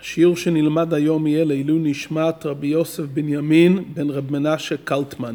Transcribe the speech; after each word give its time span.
השיעור 0.00 0.36
שנלמד 0.36 0.94
היום 0.94 1.26
יהיה 1.26 1.44
לעילוי 1.44 1.78
נשמת 1.82 2.46
רבי 2.46 2.66
יוסף 2.66 3.02
בנימין 3.02 3.84
בן 3.94 4.10
רב 4.10 4.32
מנשה 4.32 4.76
קלטמן. 4.84 5.34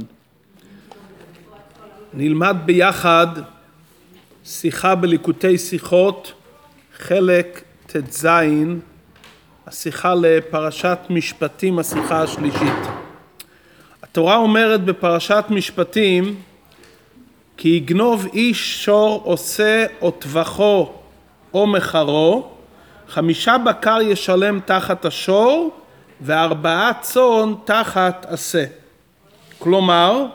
נלמד 2.14 2.56
ביחד 2.66 3.28
שיחה 4.46 4.96
בליקוטי 4.96 5.58
שיחות, 5.58 6.34
חלק 6.98 7.64
ט"ז, 7.88 8.28
השיחה 9.68 10.16
לפרשת 10.16 10.98
משפטים, 11.10 11.80
השיחה 11.80 12.24
השלישית. 12.24 12.84
התורה 14.04 14.38
אומרת 14.38 14.86
בפרשת 14.86 15.46
משפטים 15.50 16.36
כי 17.58 17.70
יגנוב 17.70 18.26
איש 18.34 18.86
שור 18.86 19.22
עושה 19.26 19.86
או 20.02 20.12
טבחו 20.12 20.92
או 21.54 21.68
מחרו, 21.68 22.55
חמישה 23.08 23.58
בקר 23.58 24.02
ישלם 24.02 24.60
תחת 24.66 25.06
השור 25.06 25.80
וארבעה 26.22 26.92
צאן 27.02 27.54
תחת 27.66 28.26
עשה. 28.30 28.66
כלומר, 29.60 30.26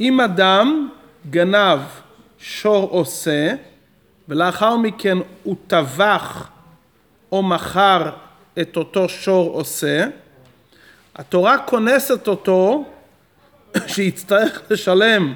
אם 0.00 0.20
אדם 0.20 0.88
גנב 1.30 1.80
שור 2.38 2.88
עושה 2.90 3.54
ולאחר 4.28 4.76
מכן 4.76 5.18
הוא 5.42 5.56
טבח 5.66 6.48
או 7.32 7.42
מכר 7.42 8.10
את 8.60 8.76
אותו 8.76 9.08
שור 9.08 9.54
עושה, 9.54 10.06
התורה 11.16 11.58
כונסת 11.58 12.28
אותו 12.28 12.84
שיצטרך 13.86 14.60
לשלם 14.70 15.34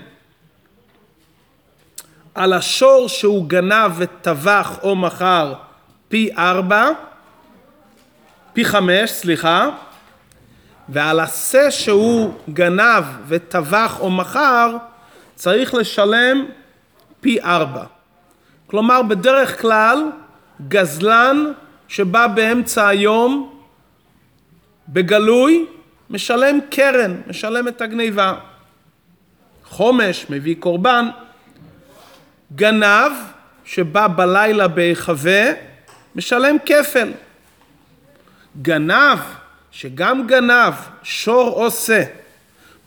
על 2.35 2.53
השור 2.53 3.09
שהוא 3.09 3.49
גנב 3.49 3.93
וטבח 3.97 4.79
או 4.83 4.97
מכר 4.97 5.55
פי 6.15 6.31
ארבע, 6.39 6.89
פי 8.53 8.65
חמש, 8.65 9.11
סליחה, 9.11 9.69
ועל 10.89 11.21
השה 11.21 11.71
שהוא 11.71 12.35
גנב 12.51 13.05
וטבח 13.27 14.01
או 14.01 14.11
מכר 14.11 14.77
צריך 15.35 15.75
לשלם 15.75 16.47
פי 17.21 17.41
ארבע. 17.41 17.85
כלומר 18.67 19.03
בדרך 19.03 19.61
כלל 19.61 20.11
גזלן 20.69 21.53
שבא 21.89 22.27
באמצע 22.27 22.89
היום 22.89 23.61
בגלוי 24.89 25.67
משלם 26.11 26.59
קרן, 26.71 27.15
משלם 27.27 27.69
את 27.69 27.81
הגניבה. 27.81 28.35
חומש 29.65 30.27
מביא 30.31 30.57
קורבן, 30.59 31.09
גנב 32.55 33.13
שבא 33.65 34.07
בלילה 34.07 34.69
בהיחווה 34.69 35.74
משלם 36.17 36.57
כפל. 36.67 37.13
גנב 38.63 39.19
שגם 39.73 40.27
גנב 40.27 40.75
שור 41.03 41.49
עושה 41.49 42.03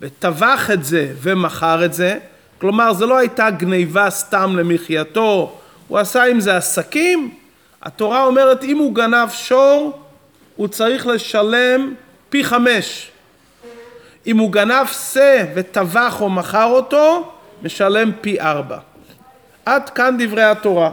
וטבח 0.02 0.72
את 0.74 0.84
זה 0.84 1.14
ומכר 1.22 1.86
את 1.86 1.94
זה, 1.94 2.20
כלומר 2.62 2.94
זה 2.94 3.06
לא 3.06 3.18
הייתה 3.18 3.50
גניבה 3.50 4.10
סתם 4.10 4.56
למחייתו, 4.58 5.60
הוא 5.88 5.98
עשה 5.98 6.24
עם 6.24 6.40
זה 6.40 6.58
עסקים, 6.58 7.34
התורה 7.82 8.26
אומרת 8.26 8.64
אם 8.64 8.78
הוא 8.78 8.96
גנב 8.96 9.30
שור 9.30 10.02
הוא 10.56 10.68
צריך 10.68 11.08
לשלם 11.08 11.94
פי 12.30 12.44
חמש. 12.44 13.12
אם 14.28 14.38
הוא 14.38 14.52
גנב 14.52 14.88
שא 14.88 15.46
וטבח 15.56 16.22
או 16.22 16.30
מכר 16.30 16.66
אותו, 16.66 17.32
משלם 17.64 18.12
פי 18.22 18.42
ארבע. 18.42 18.78
עד 19.66 19.90
כאן 19.90 20.16
דברי 20.20 20.44
התורה. 20.44 20.92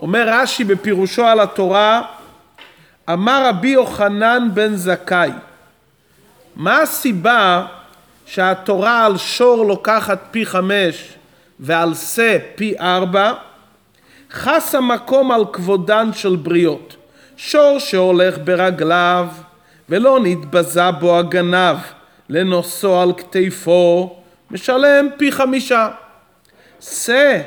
אומר 0.00 0.28
רש"י 0.28 0.64
בפירושו 0.64 1.24
על 1.24 1.40
התורה, 1.40 2.02
אמר 3.12 3.48
רבי 3.48 3.68
יוחנן 3.68 4.48
בן 4.54 4.74
זכאי, 4.74 5.30
מה 6.56 6.78
הסיבה 6.78 7.66
שהתורה 8.26 9.06
על 9.06 9.16
שור 9.16 9.66
לוקחת 9.66 10.18
פי 10.30 10.46
חמש 10.46 11.14
ועל 11.60 11.94
שא 11.94 12.38
פי 12.54 12.78
ארבע? 12.80 13.32
חס 14.30 14.74
המקום 14.74 15.32
על 15.32 15.44
כבודן 15.52 16.12
של 16.12 16.36
בריות. 16.36 16.96
שור 17.36 17.78
שהולך 17.78 18.38
ברגליו 18.44 19.26
ולא 19.88 20.18
נתבזה 20.22 20.90
בו 20.90 21.18
הגנב 21.18 21.76
לנושאו 22.28 23.00
על 23.00 23.12
כתפו, 23.12 24.16
משלם 24.50 25.08
פי 25.16 25.32
חמישה. 25.32 25.88
שא 26.80 27.42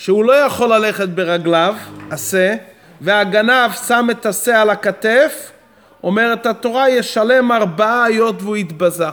שהוא 0.00 0.24
לא 0.24 0.32
יכול 0.32 0.74
ללכת 0.74 1.08
ברגליו, 1.08 1.74
עשה, 2.10 2.54
והגנב 3.00 3.70
שם 3.88 4.06
את 4.10 4.26
השה 4.26 4.62
על 4.62 4.70
הכתף, 4.70 5.50
אומרת 6.02 6.46
התורה 6.46 6.90
ישלם 6.90 7.52
ארבעה 7.52 8.04
היות 8.04 8.42
והוא 8.42 8.56
התבזה. 8.56 9.06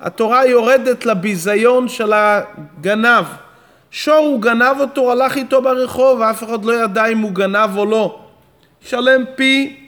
התורה 0.00 0.46
יורדת 0.46 1.06
לביזיון 1.06 1.88
של 1.88 2.12
הגנב. 2.12 3.24
שור 3.90 4.16
הוא 4.16 4.42
גנב 4.42 4.76
אותו, 4.80 5.12
הלך 5.12 5.36
איתו 5.36 5.62
ברחוב, 5.62 6.20
ואף 6.20 6.44
אחד 6.44 6.64
לא 6.64 6.84
ידע 6.84 7.06
אם 7.06 7.18
הוא 7.18 7.32
גנב 7.32 7.76
או 7.76 7.86
לא. 7.86 8.20
ישלם 8.84 9.24
פי 9.36 9.80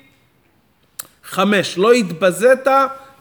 חמש. 1.24 1.78
לא 1.78 1.92
התבזית, 1.92 2.66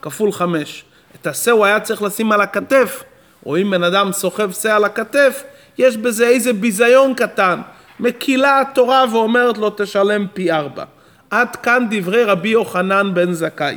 כפול 0.02 0.32
חמש. 0.32 0.84
את 1.20 1.26
השה 1.26 1.50
הוא 1.50 1.64
היה 1.64 1.80
צריך 1.80 2.02
לשים 2.02 2.32
על 2.32 2.40
הכתף. 2.40 3.04
או 3.46 3.56
אם 3.56 3.70
בן 3.70 3.82
אדם 3.82 4.12
סוחב 4.12 4.52
שה 4.52 4.76
על 4.76 4.84
הכתף, 4.84 5.42
יש 5.80 5.96
בזה 5.96 6.28
איזה 6.28 6.52
ביזיון 6.52 7.14
קטן. 7.14 7.60
מקילה 8.00 8.60
התורה 8.60 9.04
ואומרת 9.12 9.58
לו 9.58 9.70
תשלם 9.76 10.26
פי 10.34 10.52
ארבע. 10.52 10.84
עד 11.30 11.56
כאן 11.56 11.86
דברי 11.90 12.24
רבי 12.24 12.48
יוחנן 12.48 13.14
בן 13.14 13.32
זכאי. 13.32 13.76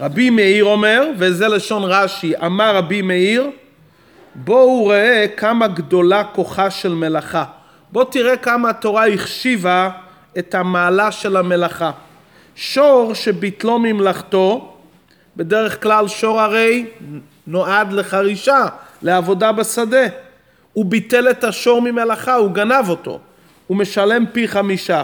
רבי 0.00 0.30
מאיר 0.30 0.64
אומר, 0.64 1.10
וזה 1.18 1.48
לשון 1.48 1.82
רש"י, 1.84 2.32
אמר 2.36 2.76
רבי 2.76 3.02
מאיר, 3.02 3.50
בואו 4.34 4.86
ראה 4.86 5.26
כמה 5.36 5.66
גדולה 5.66 6.24
כוחה 6.24 6.70
של 6.70 6.94
מלאכה. 6.94 7.44
בוא 7.92 8.04
תראה 8.04 8.36
כמה 8.36 8.70
התורה 8.70 9.08
החשיבה 9.08 9.90
את 10.38 10.54
המעלה 10.54 11.12
של 11.12 11.36
המלאכה. 11.36 11.90
שור 12.56 13.14
שביטלו 13.14 13.78
ממלאכתו, 13.78 14.76
בדרך 15.36 15.82
כלל 15.82 16.08
שור 16.08 16.40
הרי 16.40 16.86
נועד 17.46 17.92
לחרישה, 17.92 18.64
לעבודה 19.02 19.52
בשדה. 19.52 20.25
הוא 20.76 20.84
ביטל 20.84 21.30
את 21.30 21.44
השור 21.44 21.82
ממלאכה, 21.82 22.34
הוא 22.34 22.50
גנב 22.50 22.88
אותו. 22.88 23.20
הוא 23.66 23.76
משלם 23.76 24.24
פי 24.32 24.48
חמישה. 24.48 25.02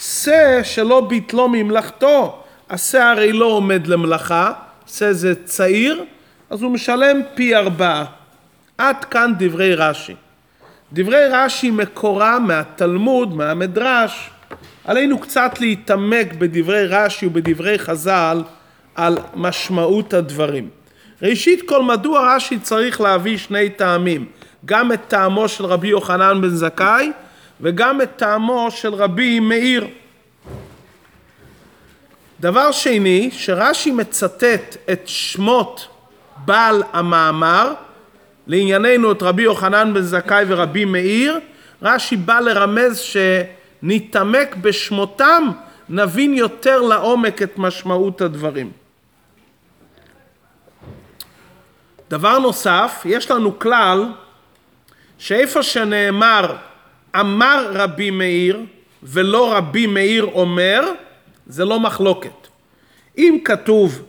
שא 0.00 0.60
שלא 0.62 1.00
ביטלו 1.00 1.48
ממלאכתו, 1.48 2.42
השא 2.70 2.98
הרי 2.98 3.32
לא 3.32 3.44
עומד 3.44 3.86
למלאכה, 3.86 4.52
שא 4.86 5.12
זה 5.12 5.44
צעיר, 5.44 6.04
אז 6.50 6.62
הוא 6.62 6.70
משלם 6.70 7.20
פי 7.34 7.56
ארבעה. 7.56 8.04
עד 8.78 9.04
כאן 9.04 9.32
דברי 9.38 9.74
רש"י. 9.74 10.14
דברי 10.92 11.26
רש"י 11.30 11.70
מקורה 11.70 12.38
מהתלמוד, 12.38 13.36
מהמדרש. 13.36 14.30
עלינו 14.84 15.18
קצת 15.18 15.60
להתעמק 15.60 16.32
בדברי 16.32 16.86
רש"י 16.86 17.26
ובדברי 17.26 17.78
חז"ל 17.78 18.42
על 18.94 19.18
משמעות 19.34 20.14
הדברים. 20.14 20.68
ראשית 21.22 21.68
כל 21.68 21.82
מדוע 21.82 22.34
רש"י 22.36 22.58
צריך 22.58 23.00
להביא 23.00 23.38
שני 23.38 23.70
טעמים, 23.70 24.24
גם 24.64 24.92
את 24.92 25.00
טעמו 25.08 25.48
של 25.48 25.64
רבי 25.66 25.88
יוחנן 25.88 26.40
בן 26.40 26.48
זכאי 26.48 27.12
וגם 27.60 28.02
את 28.02 28.10
טעמו 28.16 28.70
של 28.70 28.94
רבי 28.94 29.40
מאיר. 29.40 29.86
דבר 32.40 32.72
שני, 32.72 33.30
שרש"י 33.32 33.90
מצטט 33.90 34.76
את 34.92 35.08
שמות 35.08 35.88
בעל 36.44 36.82
המאמר, 36.92 37.74
לענייננו 38.46 39.12
את 39.12 39.22
רבי 39.22 39.42
יוחנן 39.42 39.94
בן 39.94 40.02
זכאי 40.02 40.44
ורבי 40.48 40.84
מאיר, 40.84 41.40
רש"י 41.82 42.16
בא 42.16 42.40
לרמז 42.40 42.98
שנתעמק 42.98 44.56
בשמותם, 44.56 45.50
נבין 45.88 46.34
יותר 46.34 46.80
לעומק 46.80 47.42
את 47.42 47.58
משמעות 47.58 48.20
הדברים. 48.20 48.72
דבר 52.10 52.38
נוסף, 52.38 53.02
יש 53.04 53.30
לנו 53.30 53.58
כלל 53.58 54.12
שאיפה 55.18 55.62
שנאמר 55.62 56.56
אמר 57.20 57.70
רבי 57.72 58.10
מאיר 58.10 58.60
ולא 59.02 59.52
רבי 59.56 59.86
מאיר 59.86 60.24
אומר, 60.24 60.92
זה 61.46 61.64
לא 61.64 61.80
מחלוקת. 61.80 62.48
אם 63.18 63.38
כתוב 63.44 64.02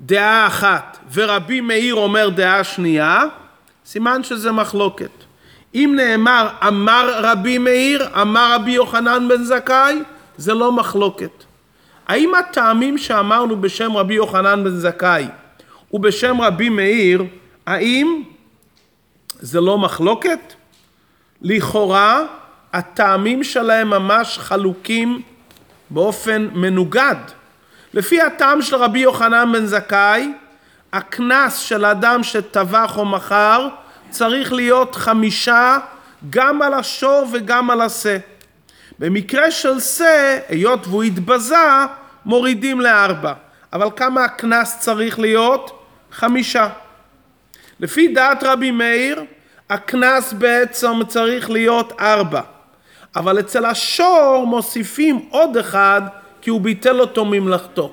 דעה 0.00 0.46
אחת 0.46 0.98
ורבי 1.12 1.60
מאיר 1.60 1.94
אומר 1.94 2.28
דעה 2.28 2.64
שנייה, 2.64 3.22
סימן 3.86 4.22
שזה 4.22 4.52
מחלוקת. 4.52 5.10
אם 5.74 5.92
נאמר 5.96 6.48
אמר 6.68 7.20
רבי 7.22 7.58
מאיר, 7.58 8.08
אמר 8.22 8.54
רבי 8.54 8.70
יוחנן 8.70 9.28
בן 9.28 9.44
זכאי, 9.44 10.02
זה 10.36 10.54
לא 10.54 10.72
מחלוקת. 10.72 11.44
האם 12.08 12.34
הטעמים 12.34 12.98
שאמרנו 12.98 13.60
בשם 13.60 13.96
רבי 13.96 14.14
יוחנן 14.14 14.64
בן 14.64 14.70
זכאי 14.70 15.26
ובשם 15.92 16.40
רבי 16.40 16.68
מאיר, 16.68 17.24
האם 17.66 18.22
זה 19.40 19.60
לא 19.60 19.78
מחלוקת? 19.78 20.54
לכאורה 21.42 22.22
הטעמים 22.72 23.44
שלהם 23.44 23.90
ממש 23.90 24.38
חלוקים 24.38 25.22
באופן 25.90 26.48
מנוגד. 26.52 27.16
לפי 27.94 28.22
הטעם 28.22 28.62
של 28.62 28.76
רבי 28.76 28.98
יוחנן 28.98 29.52
בן 29.52 29.66
זכאי, 29.66 30.32
הקנס 30.92 31.56
של 31.56 31.84
אדם 31.84 32.22
שטבח 32.22 32.98
או 32.98 33.04
מכר 33.04 33.68
צריך 34.10 34.52
להיות 34.52 34.94
חמישה 34.94 35.78
גם 36.30 36.62
על 36.62 36.74
השור 36.74 37.26
וגם 37.32 37.70
על 37.70 37.80
השה. 37.80 38.18
במקרה 38.98 39.50
של 39.50 39.80
שה, 39.80 40.38
היות 40.48 40.86
והוא 40.86 41.02
התבזה, 41.02 41.56
מורידים 42.24 42.80
לארבע. 42.80 43.32
אבל 43.72 43.88
כמה 43.96 44.24
הקנס 44.24 44.78
צריך 44.78 45.18
להיות? 45.18 45.84
חמישה. 46.12 46.68
לפי 47.80 48.08
דעת 48.08 48.42
רבי 48.42 48.70
מאיר, 48.70 49.24
הקנס 49.70 50.32
בעצם 50.32 50.92
צריך 51.08 51.50
להיות 51.50 51.92
ארבע. 52.00 52.40
אבל 53.16 53.40
אצל 53.40 53.64
השור 53.64 54.44
מוסיפים 54.46 55.26
עוד 55.30 55.56
אחד 55.56 56.02
כי 56.42 56.50
הוא 56.50 56.60
ביטל 56.60 57.00
אותו 57.00 57.24
ממלאכתו. 57.24 57.92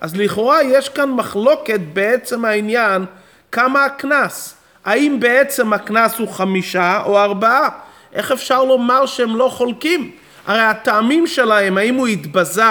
אז 0.00 0.16
לכאורה 0.16 0.62
יש 0.62 0.88
כאן 0.88 1.10
מחלוקת 1.10 1.80
בעצם 1.92 2.44
העניין 2.44 3.04
כמה 3.52 3.84
הקנס. 3.84 4.54
האם 4.84 5.20
בעצם 5.20 5.72
הקנס 5.72 6.18
הוא 6.18 6.28
חמישה 6.28 7.00
או 7.04 7.18
ארבעה? 7.18 7.68
איך 8.12 8.32
אפשר 8.32 8.64
לומר 8.64 9.06
שהם 9.06 9.36
לא 9.36 9.48
חולקים? 9.48 10.10
הרי 10.46 10.60
הטעמים 10.62 11.26
שלהם, 11.26 11.78
האם 11.78 11.94
הוא 11.94 12.06
התבזה 12.06 12.62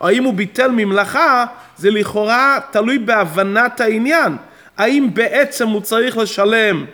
או 0.00 0.08
האם 0.08 0.24
הוא 0.24 0.34
ביטל 0.34 0.70
ממלאכה, 0.70 1.44
זה 1.76 1.90
לכאורה 1.90 2.58
תלוי 2.70 2.98
בהבנת 2.98 3.80
העניין. 3.80 4.36
האם 4.76 5.14
בעצם 5.14 5.68
הוא 5.68 5.80
צריך 5.80 6.16
לשלם 6.16 6.86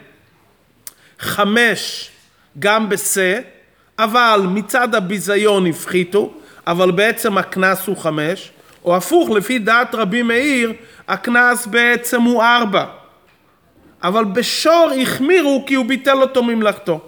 חמש 1.18 2.10
גם 2.58 2.88
בשה, 2.88 3.40
אבל 3.98 4.46
מצד 4.48 4.94
הביזיון 4.94 5.66
הפחיתו, 5.66 6.34
אבל 6.66 6.90
בעצם 6.90 7.38
הקנס 7.38 7.86
הוא 7.86 7.96
חמש, 7.96 8.50
או 8.84 8.96
הפוך, 8.96 9.30
לפי 9.30 9.58
דעת 9.58 9.94
רבי 9.94 10.22
מאיר, 10.22 10.72
הקנס 11.08 11.66
בעצם 11.66 12.22
הוא 12.22 12.42
ארבע. 12.42 12.84
אבל 14.02 14.24
בשור 14.24 14.90
החמירו 15.02 15.64
כי 15.66 15.74
הוא 15.74 15.86
ביטל 15.86 16.22
אותו 16.22 16.42
ממלאכתו. 16.42 17.00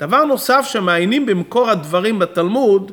דבר 0.00 0.24
נוסף 0.24 0.66
שמעיינים 0.68 1.26
במקור 1.26 1.70
הדברים 1.70 2.18
בתלמוד, 2.18 2.92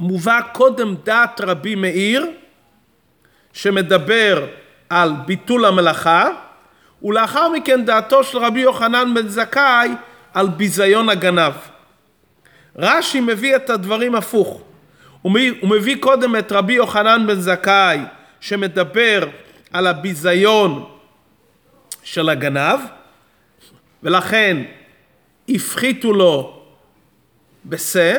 מובא 0.00 0.40
קודם 0.52 0.94
דעת 1.04 1.40
רבי 1.40 1.74
מאיר, 1.74 2.26
שמדבר 3.54 4.46
על 4.90 5.12
ביטול 5.26 5.64
המלאכה, 5.64 6.28
ולאחר 7.02 7.48
מכן 7.48 7.84
דעתו 7.84 8.24
של 8.24 8.38
רבי 8.38 8.60
יוחנן 8.60 9.14
בן 9.14 9.28
זכאי 9.28 9.88
על 10.34 10.48
ביזיון 10.48 11.08
הגנב. 11.08 11.52
רש"י 12.76 13.20
מביא 13.20 13.56
את 13.56 13.70
הדברים 13.70 14.14
הפוך. 14.14 14.62
הוא 15.22 15.32
מביא 15.62 15.96
קודם 16.00 16.36
את 16.36 16.52
רבי 16.52 16.72
יוחנן 16.72 17.26
בן 17.26 17.40
זכאי 17.40 17.98
שמדבר 18.40 19.28
על 19.72 19.86
הביזיון 19.86 20.84
של 22.02 22.28
הגנב, 22.28 22.80
ולכן 24.02 24.56
הפחיתו 25.48 26.12
לו 26.12 26.62
בשה, 27.64 28.18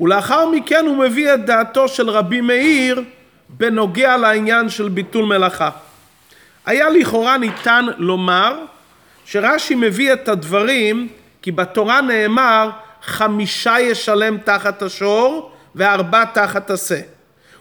ולאחר 0.00 0.48
מכן 0.48 0.84
הוא 0.86 0.96
מביא 0.96 1.34
את 1.34 1.44
דעתו 1.44 1.88
של 1.88 2.10
רבי 2.10 2.40
מאיר 2.40 3.02
בנוגע 3.52 4.16
לעניין 4.16 4.68
של 4.68 4.88
ביטול 4.88 5.24
מלאכה. 5.24 5.70
היה 6.66 6.90
לכאורה 6.90 7.38
ניתן 7.38 7.86
לומר 7.98 8.56
שרש"י 9.24 9.74
מביא 9.74 10.12
את 10.12 10.28
הדברים 10.28 11.08
כי 11.42 11.52
בתורה 11.52 12.00
נאמר 12.00 12.70
חמישה 13.02 13.80
ישלם 13.80 14.38
תחת 14.38 14.82
השור 14.82 15.52
וארבע 15.74 16.24
תחת 16.24 16.70
השה. 16.70 17.00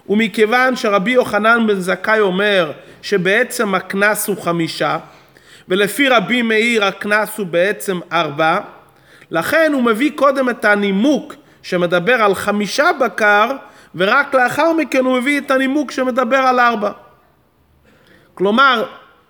ומכיוון 0.09 0.75
שרבי 0.75 1.11
יוחנן 1.11 1.67
בן 1.67 1.79
זכאי 1.79 2.19
אומר 2.19 2.71
שבעצם 3.01 3.75
הקנס 3.75 4.27
הוא 4.27 4.41
חמישה 4.41 4.97
ולפי 5.67 6.09
רבי 6.09 6.41
מאיר 6.41 6.85
הקנס 6.85 7.37
הוא 7.37 7.47
בעצם 7.47 7.99
ארבע 8.11 8.59
לכן 9.31 9.71
הוא 9.73 9.83
מביא 9.83 10.11
קודם 10.15 10.49
את 10.49 10.65
הנימוק 10.65 11.35
שמדבר 11.63 12.13
על 12.13 12.35
חמישה 12.35 12.89
בקר 12.99 13.51
ורק 13.95 14.35
לאחר 14.35 14.73
מכן 14.73 15.05
הוא 15.05 15.17
מביא 15.17 15.39
את 15.39 15.51
הנימוק 15.51 15.91
שמדבר 15.91 16.37
על 16.37 16.59
ארבע. 16.59 16.91
כלומר, 18.33 18.85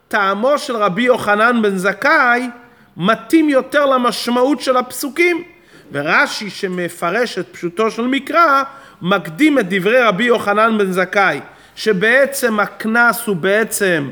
טעמו 0.07 0.57
של 0.57 0.75
רבי 0.75 1.01
יוחנן 1.01 1.61
בן 1.61 1.77
זכאי 1.77 2.49
מתאים 2.97 3.49
יותר 3.49 3.85
למשמעות 3.85 4.61
של 4.61 4.77
הפסוקים, 4.77 5.43
ורש"י 5.91 6.49
שמפרש 6.49 7.37
את 7.37 7.47
פשוטו 7.51 7.91
של 7.91 8.01
מקרא 8.01 8.63
מקדים 9.01 9.59
את 9.59 9.65
דברי 9.69 10.01
רבי 10.01 10.23
יוחנן 10.23 10.77
בן 10.77 10.91
זכאי, 10.91 11.39
שבעצם 11.75 12.59
הקנס 12.59 13.27
הוא 13.27 13.35
בעצם 13.35 14.09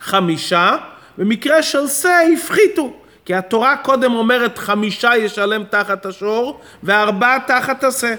חמישה, 0.00 0.76
במקרה 1.18 1.62
של 1.62 1.86
שא 1.88 2.18
הפחיתו, 2.34 2.96
כי 3.24 3.34
התורה 3.34 3.76
קודם 3.76 4.14
אומרת 4.14 4.58
חמישה 4.58 5.16
ישלם 5.16 5.64
תחת 5.64 6.06
השור 6.06 6.60
וארבעה 6.82 7.38
תחת 7.46 7.84
השא. 7.84 8.14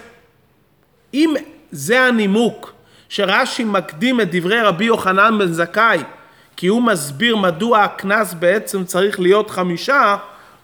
אם 1.15 1.33
זה 1.71 2.01
הנימוק 2.01 2.73
שרש"י 3.09 3.63
מקדים 3.63 4.21
את 4.21 4.27
דברי 4.31 4.61
רבי 4.61 4.85
יוחנן 4.85 5.37
בן 5.39 5.53
זכאי 5.53 5.99
כי 6.57 6.67
הוא 6.67 6.81
מסביר 6.81 7.35
מדוע 7.35 7.79
הקנס 7.79 8.33
בעצם 8.33 8.83
צריך 8.83 9.19
להיות 9.19 9.49
חמישה, 9.49 10.15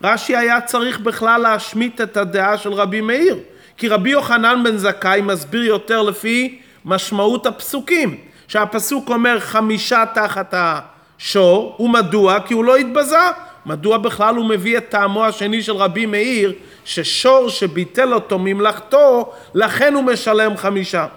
רש"י 0.04 0.36
היה 0.36 0.62
צריך 0.62 1.00
בכלל 1.00 1.42
להשמיט 1.42 2.02
את 2.02 2.18
הדעה 2.18 2.58
של 2.58 2.74
רבי 2.74 3.02
מאיר. 3.02 3.38
כי 3.78 3.88
רבי 3.88 4.10
יוחנן 4.10 4.64
בן 4.64 4.78
זכאי 4.78 5.22
מסביר 5.22 5.64
יותר 5.64 6.02
לפי 6.02 6.60
משמעות 6.86 7.46
הפסוקים. 7.46 8.18
שהפסוק 8.48 9.10
אומר 9.10 9.40
חמישה 9.40 10.04
תחת 10.14 10.54
השור, 10.58 11.76
ומדוע? 11.80 12.40
כי 12.40 12.54
הוא 12.54 12.66
לא 12.66 12.76
התבזה. 12.76 13.18
מדוע 13.66 13.98
בכלל 13.98 14.36
הוא 14.36 14.46
מביא 14.46 14.78
את 14.78 14.90
טעמו 14.90 15.26
השני 15.26 15.64
של 15.64 15.76
רבי 15.76 16.06
מאיר, 16.06 16.54
ששור 16.86 17.50
שביטל 17.50 18.14
אותו 18.14 18.40
ממלאכתו, 18.40 19.34
לכן 19.54 19.94
הוא 19.94 20.04
משלם 20.04 20.58
חמישה. 20.58 21.08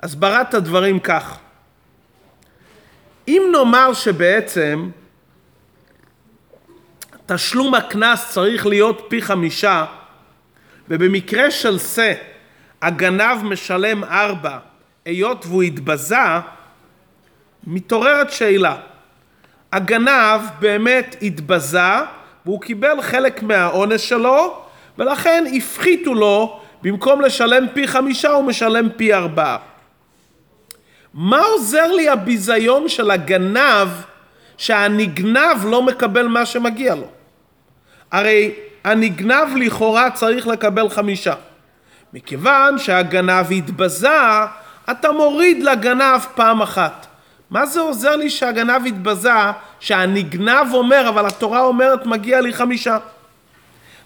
הסברת 0.00 0.54
הדברים 0.54 1.00
כך: 1.00 1.38
אם 3.28 3.42
נאמר 3.52 3.92
שבעצם 3.92 4.90
תשלום 7.26 7.74
הקנס 7.74 8.30
צריך 8.30 8.66
להיות 8.66 9.06
פי 9.08 9.22
חמישה, 9.22 9.84
ובמקרה 10.88 11.50
של 11.50 11.78
שא 11.78 12.12
הגנב 12.82 13.42
משלם 13.42 14.04
ארבע, 14.04 14.58
היות 15.04 15.46
והוא 15.46 15.62
התבזה, 15.62 16.16
מתעוררת 17.66 18.30
שאלה. 18.30 18.76
הגנב 19.74 20.40
באמת 20.60 21.16
התבזה 21.22 21.80
והוא 22.46 22.60
קיבל 22.60 23.02
חלק 23.02 23.42
מהעונש 23.42 24.08
שלו 24.08 24.64
ולכן 24.98 25.44
הפחיתו 25.56 26.14
לו 26.14 26.60
במקום 26.82 27.20
לשלם 27.20 27.66
פי 27.74 27.88
חמישה 27.88 28.30
הוא 28.30 28.44
משלם 28.44 28.88
פי 28.96 29.14
ארבעה. 29.14 29.58
מה 31.14 31.38
עוזר 31.38 31.92
לי 31.92 32.08
הביזיון 32.08 32.88
של 32.88 33.10
הגנב 33.10 33.88
שהנגנב 34.56 35.64
לא 35.64 35.82
מקבל 35.82 36.26
מה 36.26 36.46
שמגיע 36.46 36.94
לו? 36.94 37.08
הרי 38.12 38.54
הנגנב 38.84 39.56
לכאורה 39.56 40.10
צריך 40.10 40.46
לקבל 40.46 40.88
חמישה. 40.88 41.34
מכיוון 42.12 42.78
שהגנב 42.78 43.52
התבזה, 43.52 44.18
אתה 44.90 45.12
מוריד 45.12 45.62
לגנב 45.62 46.20
פעם 46.34 46.62
אחת. 46.62 47.06
מה 47.54 47.66
זה 47.66 47.80
עוזר 47.80 48.16
לי 48.16 48.30
שהגנב 48.30 48.86
התבזה, 48.86 49.30
שהנגנב 49.80 50.66
אומר, 50.72 51.08
אבל 51.08 51.26
התורה 51.26 51.60
אומרת 51.60 52.06
מגיע 52.06 52.40
לי 52.40 52.52
חמישה. 52.52 52.98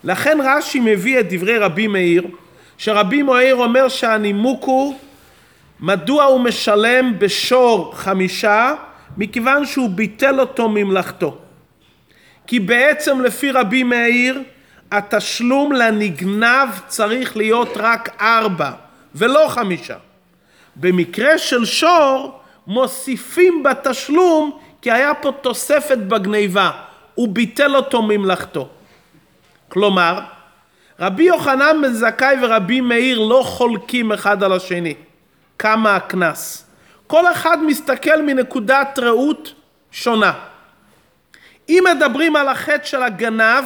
לכן 0.04 0.38
רש"י 0.44 0.80
מביא 0.80 1.20
את 1.20 1.32
דברי 1.32 1.58
רבי 1.58 1.86
מאיר, 1.86 2.26
שרבי 2.78 3.22
מאיר 3.22 3.56
אומר 3.56 3.88
שהנימוק 3.88 4.64
הוא 4.64 4.98
מדוע 5.80 6.24
הוא 6.24 6.40
משלם 6.40 7.18
בשור 7.18 7.92
חמישה? 7.96 8.74
מכיוון 9.16 9.66
שהוא 9.66 9.90
ביטל 9.90 10.40
אותו 10.40 10.68
ממלאכתו. 10.68 11.38
כי 12.46 12.60
בעצם 12.60 13.20
לפי 13.20 13.50
רבי 13.50 13.82
מאיר 13.82 14.42
התשלום 14.90 15.72
לנגנב 15.72 16.68
צריך 16.86 17.36
להיות 17.36 17.76
רק 17.76 18.16
ארבע 18.20 18.70
ולא 19.14 19.46
חמישה. 19.48 19.96
במקרה 20.76 21.38
של 21.38 21.64
שור 21.64 22.37
מוסיפים 22.68 23.62
בתשלום 23.62 24.58
כי 24.82 24.92
היה 24.92 25.14
פה 25.14 25.32
תוספת 25.40 25.98
בגניבה, 25.98 26.70
הוא 27.14 27.28
ביטל 27.28 27.76
אותו 27.76 28.02
ממלאכתו. 28.02 28.68
כלומר, 29.68 30.20
רבי 31.00 31.22
יוחנן 31.22 31.82
בן 31.82 31.92
זכאי 31.92 32.36
ורבי 32.42 32.80
מאיר 32.80 33.18
לא 33.18 33.42
חולקים 33.44 34.12
אחד 34.12 34.42
על 34.42 34.52
השני. 34.52 34.94
כמה 35.58 35.96
הקנס. 35.96 36.64
כל 37.06 37.32
אחד 37.32 37.62
מסתכל 37.62 38.22
מנקודת 38.22 38.98
ראות 38.98 39.54
שונה. 39.90 40.32
אם 41.68 41.84
מדברים 41.96 42.36
על 42.36 42.48
החטא 42.48 42.84
של 42.84 43.02
הגנב, 43.02 43.64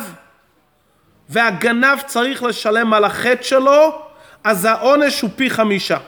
והגנב 1.29 1.99
צריך 2.07 2.43
לשלם 2.43 2.93
על 2.95 3.05
החטא 3.05 3.43
שלו, 3.43 4.03
אז 4.45 4.65
העונש 4.65 5.21
הוא 5.21 5.31
פי 5.37 5.51
חמישה. 5.51 5.99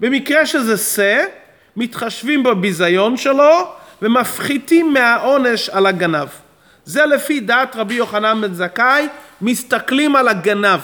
במקרה 0.00 0.46
שזה 0.46 0.76
שא, 0.76 1.22
מתחשבים 1.76 2.42
בביזיון 2.42 3.16
שלו 3.16 3.72
ומפחיתים 4.02 4.92
מהעונש 4.92 5.68
על 5.68 5.86
הגנב. 5.86 6.28
זה 6.84 7.06
לפי 7.06 7.40
דעת 7.40 7.76
רבי 7.76 7.94
יוחנן 7.94 8.40
בן 8.40 8.54
זכאי, 8.54 9.08
מסתכלים 9.40 10.16
על 10.16 10.28
הגנב. 10.28 10.80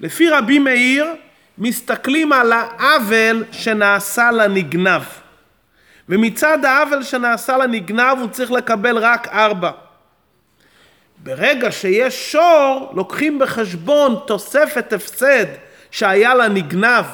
לפי 0.00 0.28
רבי 0.28 0.58
מאיר, 0.58 1.06
מסתכלים 1.58 2.32
על 2.32 2.52
העוול 2.52 3.44
שנעשה 3.52 4.30
לנגנב. 4.30 5.02
ומצד 6.08 6.64
העוול 6.64 7.02
שנעשה 7.02 7.56
לנגנב 7.56 8.18
הוא 8.20 8.28
צריך 8.28 8.50
לקבל 8.50 8.98
רק 8.98 9.28
ארבע. 9.28 9.70
ברגע 11.22 11.72
שיש 11.72 12.32
שור, 12.32 12.92
לוקחים 12.94 13.38
בחשבון 13.38 14.16
תוספת 14.26 14.92
הפסד 14.92 15.46
שהיה 15.90 16.34
לנגנב, 16.34 17.04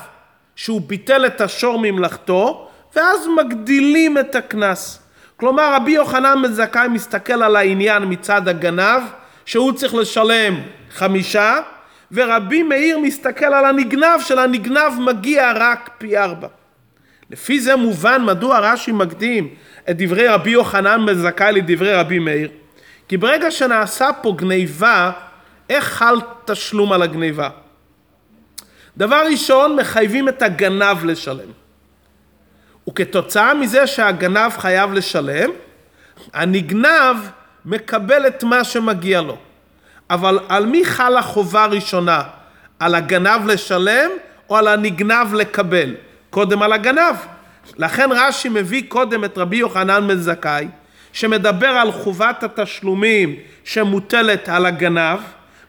שהוא 0.57 0.81
ביטל 0.81 1.27
את 1.27 1.41
השור 1.41 1.79
ממלאכתו, 1.79 2.71
ואז 2.97 3.29
מגדילים 3.39 4.19
את 4.19 4.35
הקנס. 4.35 4.99
כלומר, 5.37 5.75
רבי 5.75 5.91
יוחנן 5.91 6.39
בן 6.43 6.53
זכאי 6.53 6.89
מסתכל 6.89 7.43
על 7.43 7.57
העניין 7.57 8.03
מצד 8.07 8.49
הגנב, 8.49 9.03
שהוא 9.45 9.73
צריך 9.73 9.95
לשלם 9.95 10.61
חמישה, 10.95 11.61
ורבי 12.13 12.63
מאיר 12.63 12.99
מסתכל 12.99 13.45
על 13.45 13.65
הנגנב, 13.65 14.21
שלנגנב 14.21 15.01
מגיע 15.01 15.53
רק 15.55 15.91
פי 15.99 16.19
ארבע. 16.19 16.49
לפי 17.31 17.61
זה 17.61 17.77
מובן 17.77 18.25
מדוע 18.25 18.59
רש"י 18.59 18.93
מקדים 18.93 19.49
את 19.91 19.97
דברי 20.03 20.29
רבי 20.29 20.51
יוחנן 20.51 21.07
בן 21.07 21.15
זכאי 21.15 21.53
לדברי 21.53 21.95
רבי 21.95 22.19
מאיר. 22.19 22.49
כי 23.09 23.17
ברגע 23.17 23.51
שנעשה 23.51 24.11
פה 24.23 24.35
גניבה, 24.37 25.11
איך 25.71 25.85
חל 25.85 26.17
תשלום 26.45 26.93
על 26.93 27.03
הגניבה? 27.03 27.49
דבר 28.97 29.27
ראשון, 29.31 29.77
מחייבים 29.77 30.29
את 30.29 30.43
הגנב 30.43 31.05
לשלם. 31.05 31.64
וכתוצאה 32.89 33.55
מזה 33.55 33.87
שהגנב 33.87 34.51
חייב 34.59 34.93
לשלם, 34.93 35.51
הנגנב 36.33 37.17
מקבל 37.65 38.27
את 38.27 38.45
מה 38.45 38.65
שמגיע 38.65 39.21
לו. 39.21 39.37
אבל 40.11 40.39
על 40.49 40.67
מי 40.67 40.85
חלה 40.85 41.23
חובה 41.23 41.67
ראשונה? 41.67 42.23
על 42.81 42.95
הגנב 42.95 43.47
לשלם 43.47 44.11
או 44.51 44.57
על 44.57 44.69
הנגנב 44.69 45.35
לקבל? 45.35 45.95
קודם 46.31 46.63
על 46.63 46.73
הגנב. 46.73 47.17
לכן 47.77 48.09
רש"י 48.13 48.49
מביא 48.49 48.83
קודם 48.89 49.25
את 49.25 49.39
רבי 49.39 49.57
יוחנן 49.57 50.09
בן 50.09 50.17
זכאי, 50.17 50.69
שמדבר 51.13 51.69
על 51.69 51.93
חובת 51.93 52.43
התשלומים 52.43 53.37
שמוטלת 53.65 54.49
על 54.49 54.67
הגנב, 54.67 55.19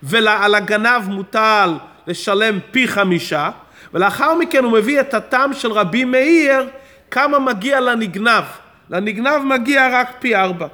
ועל 0.04 0.56
הגנב 0.56 1.10
מוטל 1.10 1.74
לשלם 2.08 2.60
פי 2.72 2.88
חמישה, 2.88 3.50
ולאחר 3.94 4.36
מכן 4.36 4.64
הוא 4.64 4.72
מביא 4.72 5.00
את 5.00 5.14
הטעם 5.14 5.54
של 5.54 5.72
רבי 5.72 6.04
מאיר, 6.04 6.70
כמה 7.12 7.40
מגיע 7.40 7.80
לנגנב. 7.80 8.44
לנגנב 8.90 9.44
מגיע 9.44 9.90
רק 9.92 10.12
פי 10.20 10.36
ארבע. 10.36 10.68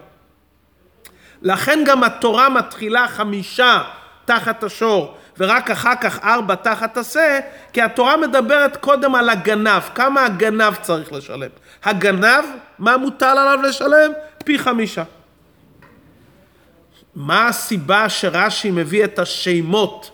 לכן 1.41 1.83
גם 1.85 2.03
התורה 2.03 2.50
מתחילה 2.50 3.07
חמישה 3.07 3.81
תחת 4.25 4.63
השור, 4.63 5.17
ורק 5.38 5.71
אחר 5.71 5.93
כך 6.01 6.19
ארבע 6.23 6.55
תחת 6.55 6.97
השה, 6.97 7.39
כי 7.73 7.81
התורה 7.81 8.17
מדברת 8.17 8.77
קודם 8.77 9.15
על 9.15 9.29
הגנב, 9.29 9.81
כמה 9.95 10.25
הגנב 10.25 10.75
צריך 10.75 11.13
לשלם. 11.13 11.50
הגנב, 11.83 12.43
מה 12.79 12.97
מוטל 12.97 13.25
עליו 13.25 13.59
לשלם? 13.63 14.11
פי 14.45 14.59
חמישה. 14.59 15.03
מה 17.15 17.47
הסיבה 17.47 18.09
שרש"י 18.09 18.71
מביא 18.71 19.03
את 19.03 19.19
השמות 19.19 20.11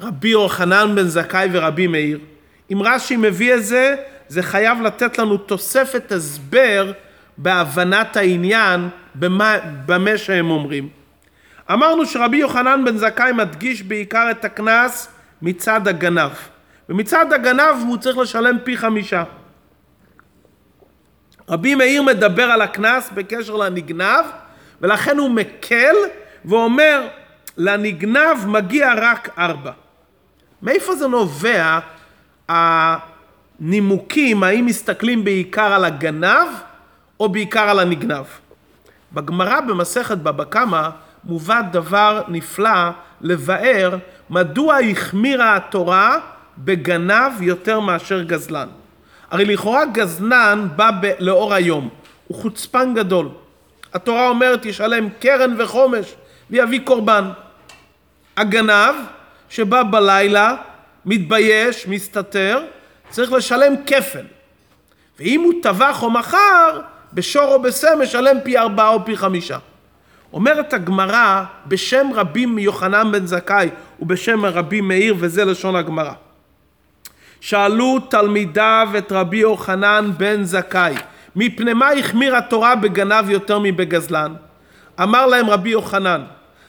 רבי 0.00 0.28
יוחנן 0.28 0.94
בן 0.94 1.06
זכאי 1.06 1.48
ורבי 1.52 1.86
מאיר? 1.86 2.18
אם 2.72 2.82
רש"י 2.82 3.16
מביא 3.16 3.54
את 3.54 3.64
זה, 3.64 3.96
זה 4.30 4.42
חייב 4.42 4.82
לתת 4.82 5.18
לנו 5.18 5.36
תוספת 5.36 6.12
הסבר 6.12 6.92
בהבנת 7.38 8.16
העניין 8.16 8.88
במה, 9.14 9.56
במה 9.86 10.18
שהם 10.18 10.50
אומרים. 10.50 10.88
אמרנו 11.72 12.06
שרבי 12.06 12.36
יוחנן 12.36 12.84
בן 12.84 12.96
זכאי 12.96 13.32
מדגיש 13.32 13.82
בעיקר 13.82 14.30
את 14.30 14.44
הקנס 14.44 15.08
מצד 15.42 15.88
הגנב. 15.88 16.30
ומצד 16.88 17.32
הגנב 17.32 17.76
הוא 17.86 17.96
צריך 17.96 18.18
לשלם 18.18 18.56
פי 18.64 18.76
חמישה. 18.76 19.24
רבי 21.48 21.74
מאיר 21.74 22.02
מדבר 22.02 22.44
על 22.44 22.62
הקנס 22.62 23.10
בקשר 23.14 23.56
לנגנב, 23.56 24.24
ולכן 24.80 25.18
הוא 25.18 25.30
מקל 25.30 25.94
ואומר, 26.44 27.08
לנגנב 27.56 28.46
מגיע 28.46 28.92
רק 28.96 29.38
ארבע. 29.38 29.72
מאיפה 30.62 30.94
זה 30.94 31.06
נובע 31.06 31.78
הנימוקים, 33.60 34.42
האם 34.42 34.66
מסתכלים 34.66 35.24
בעיקר 35.24 35.72
על 35.72 35.84
הגנב 35.84 36.48
או 37.20 37.28
בעיקר 37.28 37.60
על 37.68 37.78
הנגנב? 37.78 38.24
בגמרא 39.12 39.60
במסכת 39.60 40.18
בבא 40.18 40.44
קמא 40.44 40.88
מובא 41.24 41.60
דבר 41.72 42.22
נפלא 42.28 42.90
לבאר 43.20 43.96
מדוע 44.30 44.76
החמירה 44.90 45.56
התורה 45.56 46.18
בגנב 46.58 47.42
יותר 47.42 47.80
מאשר 47.80 48.22
גזלן. 48.22 48.68
הרי 49.30 49.44
לכאורה 49.44 49.84
גזלן 49.86 50.68
בא 50.76 50.90
ב- 51.00 51.12
לאור 51.18 51.54
היום, 51.54 51.88
הוא 52.26 52.38
חוצפן 52.42 52.94
גדול. 52.94 53.28
התורה 53.94 54.28
אומרת 54.28 54.66
ישלם 54.66 55.08
קרן 55.20 55.54
וחומש 55.58 56.14
ויביא 56.50 56.80
קורבן. 56.84 57.24
הגנב 58.36 58.94
שבא 59.48 59.82
בלילה, 59.82 60.54
מתבייש, 61.06 61.86
מסתתר, 61.88 62.64
צריך 63.10 63.32
לשלם 63.32 63.74
כפל. 63.86 64.24
ואם 65.18 65.40
הוא 65.40 65.52
טבח 65.62 66.02
או 66.02 66.10
מכר, 66.10 66.80
בשור 67.12 67.54
או 67.54 67.62
בשה 67.62 67.88
משלם 68.02 68.36
פי 68.44 68.58
ארבעה 68.58 68.88
או 68.88 69.04
פי 69.04 69.16
חמישה. 69.16 69.58
אומרת 70.32 70.72
הגמרא 70.72 71.44
בשם 71.66 72.06
רבי 72.14 72.46
יוחנן 72.58 73.12
בן 73.12 73.26
זכאי 73.26 73.68
ובשם 74.00 74.44
רבי 74.44 74.80
מאיר 74.80 75.14
וזה 75.18 75.44
לשון 75.44 75.76
הגמרא. 75.76 76.12
שאלו 77.40 77.98
תלמידיו 78.08 78.88
את 78.98 79.12
רבי 79.12 79.36
יוחנן 79.36 80.10
בן 80.16 80.44
זכאי 80.44 80.94
מפני 81.36 81.72
מה 81.72 81.90
החמיר 81.90 82.36
התורה 82.36 82.74
בגנב 82.76 83.30
יותר 83.30 83.58
מבגזלן? 83.58 84.34
אמר 85.02 85.26
להם 85.26 85.50
רבי 85.50 85.70
יוחנן 85.70 86.22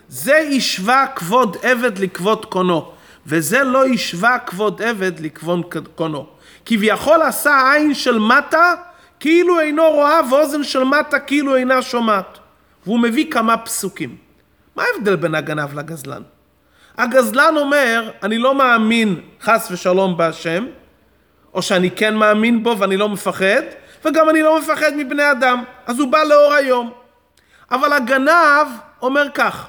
זה 0.08 0.38
השווה 0.58 1.06
כבוד 1.16 1.58
עבד 1.62 1.98
לכבוד 2.00 2.46
קונו 2.46 2.92
וזה 3.26 3.64
לא 3.64 3.86
השווה 3.86 4.40
כבוד 4.40 4.82
עבד 4.82 5.20
לכבוד 5.20 5.76
קונו 5.96 6.26
כביכול 6.66 7.22
עשה 7.22 7.72
עין 7.74 7.94
של 7.94 8.20
מטה 8.20 8.74
כאילו 9.20 9.60
אינו 9.60 9.90
רואה 9.90 10.20
ואוזן 10.32 10.64
של 10.64 10.84
מטה 10.84 11.20
כאילו 11.20 11.56
אינה 11.56 11.82
שומעת 11.82 12.38
והוא 12.86 13.00
מביא 13.00 13.32
כמה 13.32 13.58
פסוקים. 13.58 14.16
מה 14.76 14.84
ההבדל 14.84 15.16
בין 15.16 15.36
הגנב 15.36 15.80
לגזלן? 15.80 16.22
הגזלן 16.98 17.54
אומר, 17.58 18.12
אני 18.24 18.38
לא 18.38 18.56
מאמין 18.56 19.22
חס 19.42 19.72
ושלום 19.72 20.18
בהשם, 20.18 20.66
או 21.54 21.62
שאני 21.62 21.92
כן 21.92 22.16
מאמין 22.16 22.64
בו 22.64 22.76
ואני 22.80 22.98
לא 22.98 23.10
מפחד, 23.10 23.62
וגם 24.06 24.30
אני 24.30 24.42
לא 24.42 24.60
מפחד 24.60 24.92
מבני 24.98 25.32
אדם, 25.32 25.64
אז 25.86 26.00
הוא 26.00 26.12
בא 26.12 26.24
לאור 26.24 26.54
היום. 26.54 26.92
אבל 27.72 27.94
הגנב 27.94 28.68
אומר 29.02 29.28
כך, 29.34 29.68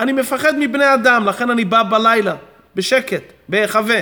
אני 0.00 0.12
מפחד 0.12 0.52
מבני 0.58 0.94
אדם, 0.94 1.26
לכן 1.26 1.50
אני 1.50 1.64
בא 1.64 1.82
בלילה, 1.82 2.34
בשקט, 2.74 3.22
בהיחווה. 3.48 4.00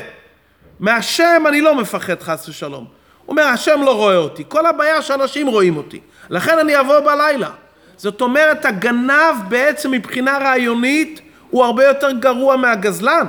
מהשם 0.81 1.45
אני 1.49 1.61
לא 1.61 1.75
מפחד 1.75 2.23
חס 2.23 2.49
ושלום. 2.49 2.85
הוא 3.25 3.33
אומר, 3.33 3.43
השם 3.43 3.83
לא 3.83 3.97
רואה 3.97 4.17
אותי, 4.17 4.45
כל 4.49 4.67
הבעיה 4.67 5.03
שאנשים 5.03 5.47
רואים 5.47 5.77
אותי, 5.77 6.01
לכן 6.31 6.59
אני 6.59 6.81
אבוא 6.81 7.01
בלילה. 7.01 7.51
זאת 7.97 8.21
אומרת, 8.21 8.65
הגנב 8.65 9.35
בעצם 9.49 9.91
מבחינה 9.91 10.39
רעיונית 10.39 11.21
הוא 11.51 11.65
הרבה 11.65 11.85
יותר 11.85 12.11
גרוע 12.11 12.57
מהגזלן. 12.57 13.27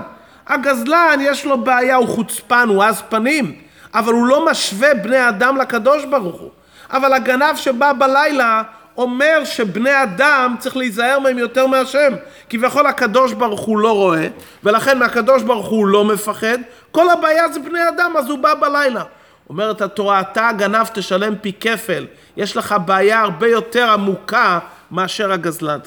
הגזלן 0.48 1.19
יש 1.22 1.46
לו 1.46 1.63
בעיה, 1.63 1.96
הוא 1.96 2.08
חוצפן, 2.08 2.65
הוא 2.69 2.84
עז 2.84 3.01
פנים, 3.10 3.55
אבל 3.93 4.13
הוא 4.13 4.27
לא 4.27 4.46
משווה 4.46 4.93
בני 4.93 5.29
אדם 5.29 5.58
לקדוש 5.58 6.05
ברוך 6.05 6.41
הוא. 6.41 6.50
אבל 6.91 7.13
הגנב 7.13 7.55
שבא 7.55 7.91
בלילה 7.93 8.62
אומר 8.99 9.41
שבני 9.45 10.03
אדם 10.03 10.55
צריך 10.59 10.77
להיזהר 10.77 11.19
מהם 11.19 11.37
יותר 11.37 11.67
מהשם. 11.67 12.13
כביכול 12.49 12.87
הקדוש 12.87 13.33
ברוך 13.33 13.61
הוא 13.61 13.77
לא 13.79 13.91
רואה, 13.91 14.27
ולכן 14.63 14.99
מהקדוש 14.99 15.43
ברוך 15.43 15.67
הוא 15.67 15.87
לא 15.87 16.05
מפחד. 16.05 16.57
כל 16.91 17.09
הבעיה 17.09 17.49
זה 17.49 17.59
בני 17.59 17.87
אדם, 17.89 18.13
אז 18.17 18.29
הוא 18.29 18.39
בא 18.39 18.53
בלילה. 18.53 19.03
אומרת 19.49 19.81
התורה, 19.81 20.19
אתה 20.19 20.47
הגנב 20.49 20.87
תשלם 20.93 21.33
פי 21.41 21.51
כפל, 21.59 22.05
יש 22.37 22.57
לך 22.57 22.75
בעיה 22.85 23.21
הרבה 23.21 23.47
יותר 23.47 23.89
עמוקה 23.91 24.59
מאשר 24.91 25.31
הגזלן. 25.31 25.79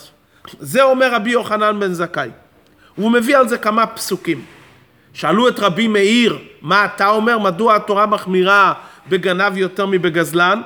זה 0.61 0.83
אומר 0.83 1.15
רבי 1.15 1.31
יוחנן 1.31 1.81
בן 1.81 1.93
זכאי. 1.93 2.31
הוא 2.97 3.11
מביא 3.11 3.37
על 3.37 3.49
זה 3.49 3.59
כמה 3.59 3.87
פסוקים. 3.87 4.45
שאלו 5.15 5.49
את 5.49 5.59
רבי 5.59 5.89
מאיר, 5.89 6.39
מה 6.63 6.85
אתה 6.85 7.09
אומר, 7.09 7.39
מדוע 7.39 7.77
התורה 7.77 8.07
מחמירה 8.07 8.73
בגנב 9.09 9.57
יותר 9.57 9.87
מבגזלן? 9.87 10.61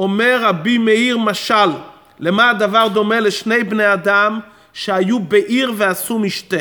אומר 0.00 0.38
רבי 0.42 0.78
מאיר 0.78 1.18
משל, 1.18 1.70
למה 2.18 2.50
הדבר 2.50 2.88
דומה 2.88 3.20
לשני 3.20 3.64
בני 3.64 3.92
אדם 3.92 4.40
שהיו 4.72 5.20
בעיר 5.20 5.72
ועשו 5.76 6.18
משתה. 6.18 6.56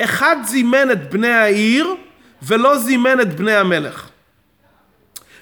אחד 0.00 0.36
זימן 0.44 0.90
את 0.90 1.10
בני 1.10 1.32
העיר 1.32 1.94
ולא 2.42 2.78
זימן 2.78 3.20
את 3.20 3.34
בני 3.34 3.54
המלך. 3.54 4.08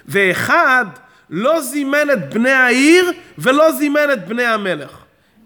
ואחד 0.05 0.85
לא 1.29 1.61
זימן 1.61 2.11
את 2.13 2.33
בני 2.33 2.51
העיר 2.51 3.11
ולא 3.37 3.71
זימן 3.71 4.11
את 4.13 4.27
בני 4.27 4.45
המלך. 4.45 4.97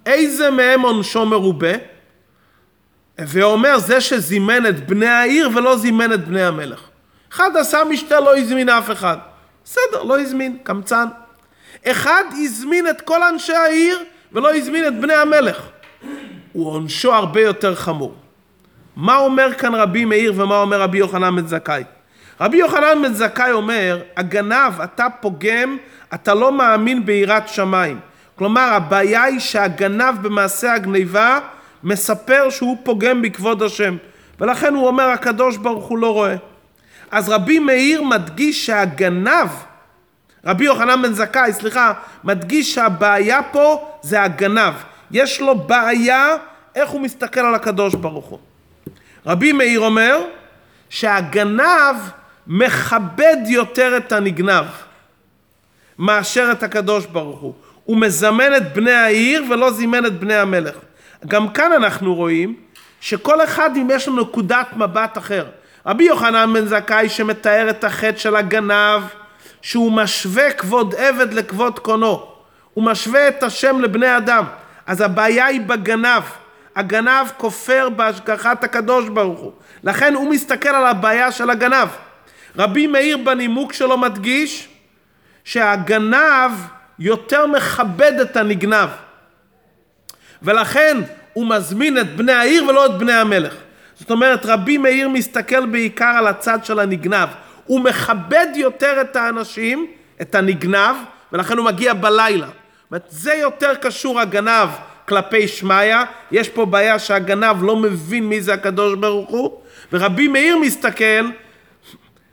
איזה 0.05 0.51
מהם 0.51 0.81
עונשו 0.81 1.25
מרובה? 1.25 1.73
ואומר 3.19 3.79
זה 3.79 4.01
שזימן 4.01 4.65
את 4.65 4.87
בני 4.87 5.07
העיר 5.07 5.49
ולא 5.55 5.77
זימן 5.77 6.13
את 6.13 6.27
בני 6.27 6.43
המלך. 6.43 6.81
אחד 7.31 7.57
עשה 7.57 7.83
משתה 7.89 8.19
לא 8.19 8.37
הזמין 8.37 8.69
אף 8.69 8.91
אחד. 8.91 9.17
בסדר, 9.63 10.03
לא 10.03 10.19
הזמין, 10.19 10.57
קמצן. 10.63 11.05
אחד 11.83 12.23
הזמין 12.31 12.89
את 12.89 13.01
כל 13.01 13.23
אנשי 13.23 13.53
העיר 13.53 13.99
ולא 14.31 14.55
הזמין 14.55 14.87
את 14.87 14.99
בני 14.99 15.13
המלך. 15.13 15.61
הוא 16.53 16.71
עונשו 16.71 17.13
הרבה 17.13 17.41
יותר 17.41 17.75
חמור. 17.75 18.15
מה 18.95 19.17
אומר 19.17 19.53
כאן 19.53 19.75
רבי 19.75 20.05
מאיר 20.05 20.33
ומה 20.35 20.61
אומר 20.61 20.81
רבי 20.81 20.97
יוחנן 20.97 21.35
בן 21.35 21.47
זכאי? 21.47 21.83
רבי 22.41 22.57
יוחנן 22.57 23.01
בן 23.03 23.13
זכאי 23.13 23.51
אומר, 23.51 24.01
הגנב, 24.17 24.81
אתה 24.83 25.07
פוגם, 25.21 25.77
אתה 26.13 26.33
לא 26.33 26.51
מאמין 26.51 27.05
ביראת 27.05 27.47
שמיים. 27.47 27.99
כלומר, 28.35 28.61
הבעיה 28.61 29.23
היא 29.23 29.39
שהגנב 29.39 30.15
במעשה 30.21 30.73
הגניבה 30.73 31.39
מספר 31.83 32.49
שהוא 32.49 32.77
פוגם 32.83 33.21
בכבוד 33.21 33.63
השם. 33.63 33.97
ולכן 34.39 34.75
הוא 34.75 34.87
אומר, 34.87 35.03
הקדוש 35.03 35.57
ברוך 35.57 35.85
הוא 35.85 35.97
לא 35.97 36.13
רואה. 36.13 36.35
אז 37.11 37.29
רבי 37.29 37.59
מאיר 37.59 38.03
מדגיש 38.03 38.65
שהגנב, 38.65 39.47
רבי 40.45 40.65
יוחנן 40.65 41.01
בן 41.01 41.13
זכאי, 41.13 41.53
סליחה, 41.53 41.93
מדגיש 42.23 42.75
שהבעיה 42.75 43.43
פה 43.43 43.91
זה 44.01 44.21
הגנב. 44.21 44.73
יש 45.11 45.41
לו 45.41 45.55
בעיה 45.55 46.35
איך 46.75 46.89
הוא 46.89 47.01
מסתכל 47.01 47.39
על 47.39 47.55
הקדוש 47.55 47.95
ברוך 47.95 48.25
הוא. 48.25 48.39
רבי 49.25 49.51
מאיר 49.51 49.79
אומר 49.79 50.21
שהגנב 50.89 51.95
מכבד 52.47 53.37
יותר 53.47 53.97
את 53.97 54.11
הנגנב 54.11 54.65
מאשר 55.99 56.49
את 56.51 56.63
הקדוש 56.63 57.05
ברוך 57.05 57.39
הוא. 57.39 57.53
הוא 57.83 57.97
מזמן 57.97 58.55
את 58.57 58.73
בני 58.73 58.91
העיר 58.91 59.43
ולא 59.49 59.71
זימן 59.71 60.05
את 60.05 60.19
בני 60.19 60.35
המלך. 60.35 60.75
גם 61.27 61.49
כאן 61.49 61.71
אנחנו 61.71 62.15
רואים 62.15 62.55
שכל 63.01 63.43
אחד 63.43 63.69
אם 63.77 63.87
יש 63.91 64.07
לו 64.07 64.21
נקודת 64.21 64.67
מבט 64.75 65.17
אחר. 65.17 65.45
רבי 65.85 66.03
יוחנן 66.03 66.53
בן 66.53 66.65
זכאי 66.65 67.09
שמתאר 67.09 67.69
את 67.69 67.83
החטא 67.83 68.17
של 68.17 68.35
הגנב, 68.35 69.01
שהוא 69.65 69.91
משווה 69.91 70.51
כבוד 70.51 70.95
עבד 70.95 71.33
לכבוד 71.33 71.79
קונו. 71.79 72.27
הוא 72.73 72.83
משווה 72.83 73.27
את 73.27 73.43
השם 73.43 73.81
לבני 73.81 74.17
אדם. 74.17 74.43
אז 74.85 75.01
הבעיה 75.01 75.45
היא 75.45 75.61
בגנב. 75.61 76.23
הגנב 76.75 77.27
כופר 77.37 77.89
בהשגחת 77.89 78.63
הקדוש 78.63 79.09
ברוך 79.09 79.39
הוא. 79.39 79.51
לכן 79.83 80.13
הוא 80.13 80.29
מסתכל 80.31 80.69
על 80.69 80.85
הבעיה 80.85 81.31
של 81.31 81.49
הגנב. 81.49 81.87
רבי 82.57 82.87
מאיר 82.87 83.17
בנימוק 83.17 83.73
שלו 83.73 83.97
מדגיש 83.97 84.67
שהגנב 85.43 86.51
יותר 86.99 87.47
מכבד 87.47 88.13
את 88.21 88.37
הנגנב. 88.37 88.89
ולכן 90.41 90.97
הוא 91.33 91.49
מזמין 91.49 91.97
את 91.97 92.15
בני 92.15 92.33
העיר 92.33 92.67
ולא 92.67 92.85
את 92.85 92.97
בני 92.97 93.13
המלך. 93.13 93.53
זאת 93.99 94.11
אומרת, 94.11 94.45
רבי 94.45 94.77
מאיר 94.77 95.09
מסתכל 95.09 95.65
בעיקר 95.65 96.13
על 96.17 96.27
הצד 96.27 96.65
של 96.65 96.79
הנגנב. 96.79 97.29
הוא 97.65 97.81
מכבד 97.81 98.47
יותר 98.55 99.01
את 99.01 99.15
האנשים, 99.15 99.87
את 100.21 100.35
הנגנב, 100.35 100.95
ולכן 101.31 101.57
הוא 101.57 101.65
מגיע 101.65 101.93
בלילה. 101.93 102.47
זאת 102.47 102.55
אומרת, 102.91 103.05
זה 103.09 103.33
יותר 103.33 103.75
קשור 103.75 104.19
הגנב 104.19 104.69
כלפי 105.07 105.47
שמיא, 105.47 105.95
יש 106.31 106.49
פה 106.49 106.65
בעיה 106.65 106.99
שהגנב 106.99 107.63
לא 107.63 107.75
מבין 107.75 108.29
מי 108.29 108.41
זה 108.41 108.53
הקדוש 108.53 108.95
ברוך 108.95 109.29
הוא, 109.29 109.61
ורבי 109.93 110.27
מאיר 110.27 110.57
מסתכל 110.57 111.29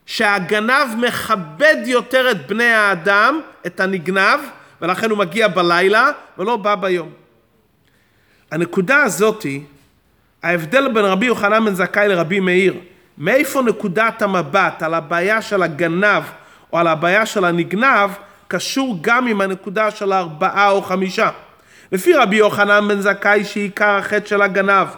שהגנב 0.06 0.88
מכבד 0.98 1.76
יותר 1.86 2.30
את 2.30 2.46
בני 2.46 2.72
האדם, 2.72 3.40
את 3.66 3.80
הנגנב, 3.80 4.40
ולכן 4.82 5.10
הוא 5.10 5.18
מגיע 5.18 5.48
בלילה 5.48 6.10
ולא 6.38 6.56
בא 6.56 6.74
ביום. 6.74 7.10
הנקודה 8.50 9.02
הזאתי, 9.02 9.62
ההבדל 10.42 10.92
בין 10.92 11.04
רבי 11.04 11.26
יוחנן 11.26 11.64
בן 11.64 11.74
זכאי 11.74 12.08
לרבי 12.08 12.40
מאיר, 12.40 12.74
מאיפה 13.18 13.62
נקודת 13.62 14.22
המבט 14.22 14.82
על 14.82 14.94
הבעיה 14.94 15.42
של 15.42 15.62
הגנב 15.62 16.22
או 16.72 16.78
על 16.78 16.86
הבעיה 16.86 17.26
של 17.26 17.44
הנגנב, 17.44 18.10
קשור 18.48 18.98
גם 19.00 19.26
עם 19.26 19.40
הנקודה 19.40 19.90
של 19.90 20.12
הארבעה 20.12 20.70
או 20.70 20.82
חמישה. 20.82 21.30
לפי 21.92 22.14
רבי 22.14 22.36
יוחנן 22.36 22.88
בן 22.88 23.00
זכאי 23.00 23.44
שעיקר 23.44 23.96
החטא 23.96 24.28
של 24.28 24.42
הגנב 24.42 24.88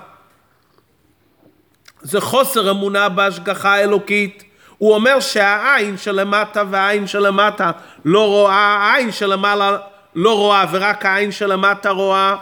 זה 2.02 2.20
חוסר 2.20 2.70
אמונה 2.70 3.08
בהשגחה 3.08 3.74
האלוקית. 3.74 4.44
הוא 4.78 4.94
אומר 4.94 5.20
שהעין 5.20 5.96
שלמטה 5.96 6.62
והעין 6.70 7.06
שלמטה 7.06 7.70
לא 8.04 8.26
רואה, 8.28 8.54
העין 8.54 9.12
שלמעלה 9.12 9.76
לא 10.14 10.36
רואה 10.36 10.64
ורק 10.70 11.06
העין 11.06 11.32
שלמטה 11.32 11.90
רואה. 11.90 12.36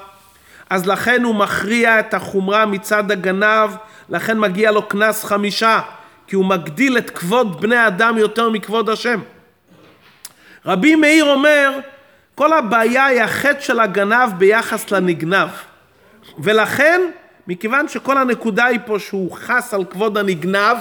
אז 0.72 0.86
לכן 0.86 1.22
הוא 1.22 1.34
מכריע 1.34 2.00
את 2.00 2.14
החומרה 2.14 2.66
מצד 2.66 3.10
הגנב, 3.10 3.70
לכן 4.08 4.38
מגיע 4.38 4.70
לו 4.70 4.88
קנס 4.88 5.24
חמישה, 5.24 5.80
כי 6.26 6.36
הוא 6.36 6.44
מגדיל 6.44 6.98
את 6.98 7.10
כבוד 7.10 7.60
בני 7.60 7.86
אדם 7.86 8.18
יותר 8.18 8.50
מכבוד 8.50 8.90
השם. 8.90 9.20
רבי 10.66 10.94
מאיר 10.94 11.24
אומר, 11.24 11.78
כל 12.34 12.52
הבעיה 12.52 13.06
היא 13.06 13.22
החטא 13.22 13.60
של 13.60 13.80
הגנב 13.80 14.30
ביחס 14.38 14.90
לנגנב. 14.90 15.48
ולכן, 16.38 17.00
מכיוון 17.46 17.88
שכל 17.88 18.18
הנקודה 18.18 18.64
היא 18.64 18.80
פה 18.86 18.98
שהוא 18.98 19.32
חס 19.32 19.74
על 19.74 19.84
כבוד 19.84 20.18
הנגנב, 20.18 20.76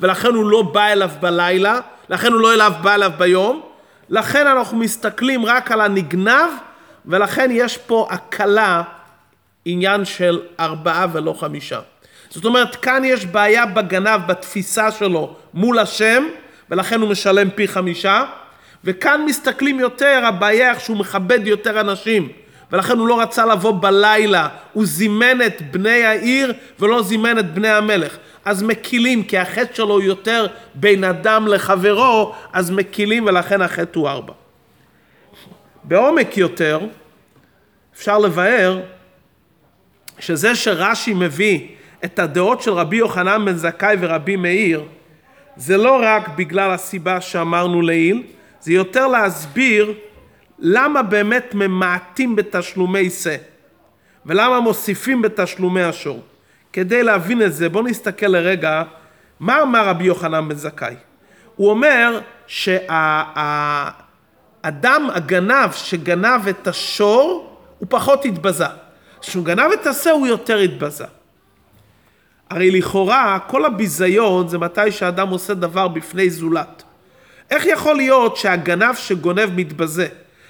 ולכן 0.00 0.34
הוא 0.34 0.50
לא 0.50 0.62
בא 0.62 0.86
אליו 0.86 1.10
בלילה, 1.20 1.80
לכן 2.08 2.32
הוא 2.32 2.40
לא 2.40 2.54
אליו 2.54 2.72
בא 2.82 2.94
אליו 2.94 3.12
ביום, 3.18 3.62
לכן 4.08 4.46
אנחנו 4.46 4.76
מסתכלים 4.76 5.46
רק 5.46 5.72
על 5.72 5.80
הנגנב, 5.80 6.50
ולכן 7.06 7.48
יש 7.52 7.76
פה 7.76 8.08
הקלה, 8.10 8.82
עניין 9.68 10.04
של 10.04 10.40
ארבעה 10.60 11.06
ולא 11.12 11.32
חמישה. 11.32 11.80
זאת 12.30 12.44
אומרת, 12.44 12.76
כאן 12.76 13.02
יש 13.04 13.26
בעיה 13.26 13.66
בגנב, 13.66 14.20
בתפיסה 14.26 14.90
שלו 14.90 15.34
מול 15.54 15.78
השם, 15.78 16.24
ולכן 16.70 17.00
הוא 17.00 17.08
משלם 17.08 17.50
פי 17.50 17.68
חמישה, 17.68 18.24
וכאן 18.84 19.22
מסתכלים 19.26 19.80
יותר, 19.80 20.20
הבעיה 20.24 20.70
איך 20.70 20.80
שהוא 20.80 20.96
מכבד 20.96 21.46
יותר 21.46 21.80
אנשים, 21.80 22.28
ולכן 22.72 22.98
הוא 22.98 23.08
לא 23.08 23.20
רצה 23.20 23.46
לבוא 23.46 23.72
בלילה, 23.80 24.48
הוא 24.72 24.86
זימן 24.86 25.42
את 25.46 25.62
בני 25.70 26.04
העיר 26.04 26.52
ולא 26.80 27.02
זימן 27.02 27.38
את 27.38 27.54
בני 27.54 27.68
המלך. 27.68 28.16
אז 28.44 28.62
מקילים, 28.62 29.24
כי 29.24 29.38
החטא 29.38 29.74
שלו 29.74 29.94
הוא 29.94 30.02
יותר 30.02 30.46
בין 30.74 31.04
אדם 31.04 31.46
לחברו, 31.46 32.34
אז 32.52 32.70
מקילים 32.70 33.26
ולכן 33.26 33.62
החטא 33.62 33.98
הוא 33.98 34.08
ארבע. 34.08 34.32
בעומק 35.84 36.36
יותר, 36.36 36.80
אפשר 37.96 38.18
לבאר 38.18 38.80
שזה 40.18 40.54
שרש"י 40.54 41.14
מביא 41.14 41.68
את 42.04 42.18
הדעות 42.18 42.62
של 42.62 42.70
רבי 42.70 42.96
יוחנן 42.96 43.44
בן 43.44 43.54
זכאי 43.56 43.96
ורבי 44.00 44.36
מאיר, 44.36 44.84
זה 45.56 45.76
לא 45.76 46.00
רק 46.02 46.28
בגלל 46.28 46.70
הסיבה 46.70 47.20
שאמרנו 47.20 47.82
לעיל, 47.82 48.22
זה 48.60 48.72
יותר 48.72 49.06
להסביר 49.06 49.94
למה 50.58 51.02
באמת 51.02 51.54
ממעטים 51.54 52.36
בתשלומי 52.36 53.10
שא, 53.10 53.36
ולמה 54.26 54.60
מוסיפים 54.60 55.22
בתשלומי 55.22 55.82
השור. 55.82 56.22
כדי 56.72 57.02
להבין 57.02 57.42
את 57.42 57.54
זה, 57.54 57.68
בואו 57.68 57.84
נסתכל 57.84 58.26
לרגע 58.26 58.82
מה 59.40 59.62
אמר 59.62 59.88
רבי 59.88 60.04
יוחנן 60.04 60.48
בן 60.48 60.54
זכאי. 60.54 60.94
הוא 61.56 61.70
אומר 61.70 62.20
שהאדם 62.46 63.00
הגנב 65.14 65.72
שגנב 65.72 66.48
את 66.48 66.66
השור, 66.66 67.56
הוא 67.78 67.86
פחות 67.90 68.24
התבזה. 68.24 68.66
כשהוא 69.26 69.44
גנב 69.44 69.72
את 69.72 69.86
השא 69.86 70.10
הוא 70.10 70.26
יותר 70.26 70.58
התבזה. 70.58 71.04
הרי 72.50 72.70
לכאורה 72.70 73.38
כל 73.46 73.64
הביזיון 73.64 74.48
זה 74.48 74.58
מתי 74.58 74.92
שאדם 74.92 75.28
עושה 75.28 75.54
דבר 75.54 75.88
בפני 75.88 76.30
זולת. 76.30 76.82
איך 77.50 77.66
יכול 77.66 77.96
להיות 77.96 78.36
שהגנב 78.36 78.94
שגונב 78.94 79.50
מתבזה? 79.56 80.08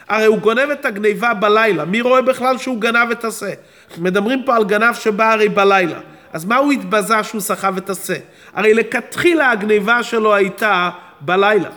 הרי 0.09 0.25
הוא 0.25 0.39
גונב 0.39 0.71
את 0.71 0.85
הגניבה 0.85 1.35
בלילה, 1.35 1.85
מי 1.85 2.01
רואה 2.01 2.23
בכלל 2.23 2.59
שהוא 2.59 2.81
גנב 2.81 3.11
את 3.11 3.25
השא? 3.25 3.53
מדברים 3.99 4.43
פה 4.45 4.57
על 4.57 4.65
גנב 4.65 4.95
שבא 4.95 5.33
הרי 5.33 5.49
בלילה, 5.49 5.99
אז 6.33 6.45
מה 6.45 6.57
הוא 6.57 6.73
התבזה 6.73 7.23
שהוא 7.23 7.41
סחב 7.41 7.77
את 7.77 7.91
השא? 7.91 8.17
הרי 8.55 8.75
לכתחילה 8.75 9.51
הגניבה 9.51 10.03
שלו 10.03 10.35
הייתה 10.35 10.91
בלילה. 11.21 11.71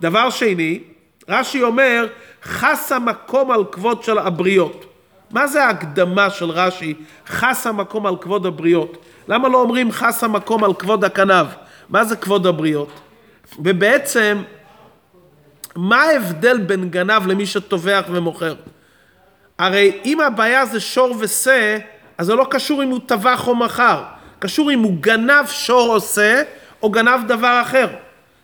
דבר 0.00 0.30
שני, 0.30 0.80
רש"י 1.28 1.62
אומר, 1.62 2.06
חס 2.42 2.92
המקום 2.92 3.50
על 3.50 3.64
כבוד 3.72 4.02
של 4.02 4.18
הבריות. 4.18 4.89
מה 5.30 5.46
זה 5.46 5.64
ההקדמה 5.64 6.30
של 6.30 6.50
רש"י, 6.50 6.94
חס 7.26 7.66
המקום 7.66 8.06
על 8.06 8.16
כבוד 8.20 8.46
הבריות? 8.46 8.96
למה 9.28 9.48
לא 9.48 9.60
אומרים 9.60 9.92
חס 9.92 10.24
המקום 10.24 10.64
על 10.64 10.74
כבוד 10.74 11.04
הכנב? 11.04 11.46
מה 11.88 12.04
זה 12.04 12.16
כבוד 12.16 12.46
הבריות? 12.46 13.00
ובעצם, 13.58 14.42
מה 15.76 16.02
ההבדל 16.02 16.58
בין 16.58 16.90
גנב 16.90 17.26
למי 17.26 17.46
שטובח 17.46 18.04
ומוכר? 18.10 18.54
הרי 19.58 20.00
אם 20.04 20.20
הבעיה 20.20 20.66
זה 20.66 20.80
שור 20.80 21.14
ושה, 21.18 21.78
אז 22.18 22.26
זה 22.26 22.34
לא 22.34 22.46
קשור 22.50 22.82
אם 22.82 22.88
הוא 22.88 23.00
טבח 23.06 23.48
או 23.48 23.54
מכר. 23.54 24.02
קשור 24.38 24.72
אם 24.72 24.80
הוא 24.80 24.96
גנב 25.00 25.46
שור 25.46 25.94
או 25.94 26.00
שה, 26.00 26.42
או 26.82 26.90
גנב 26.90 27.26
דבר 27.28 27.60
אחר. 27.62 27.88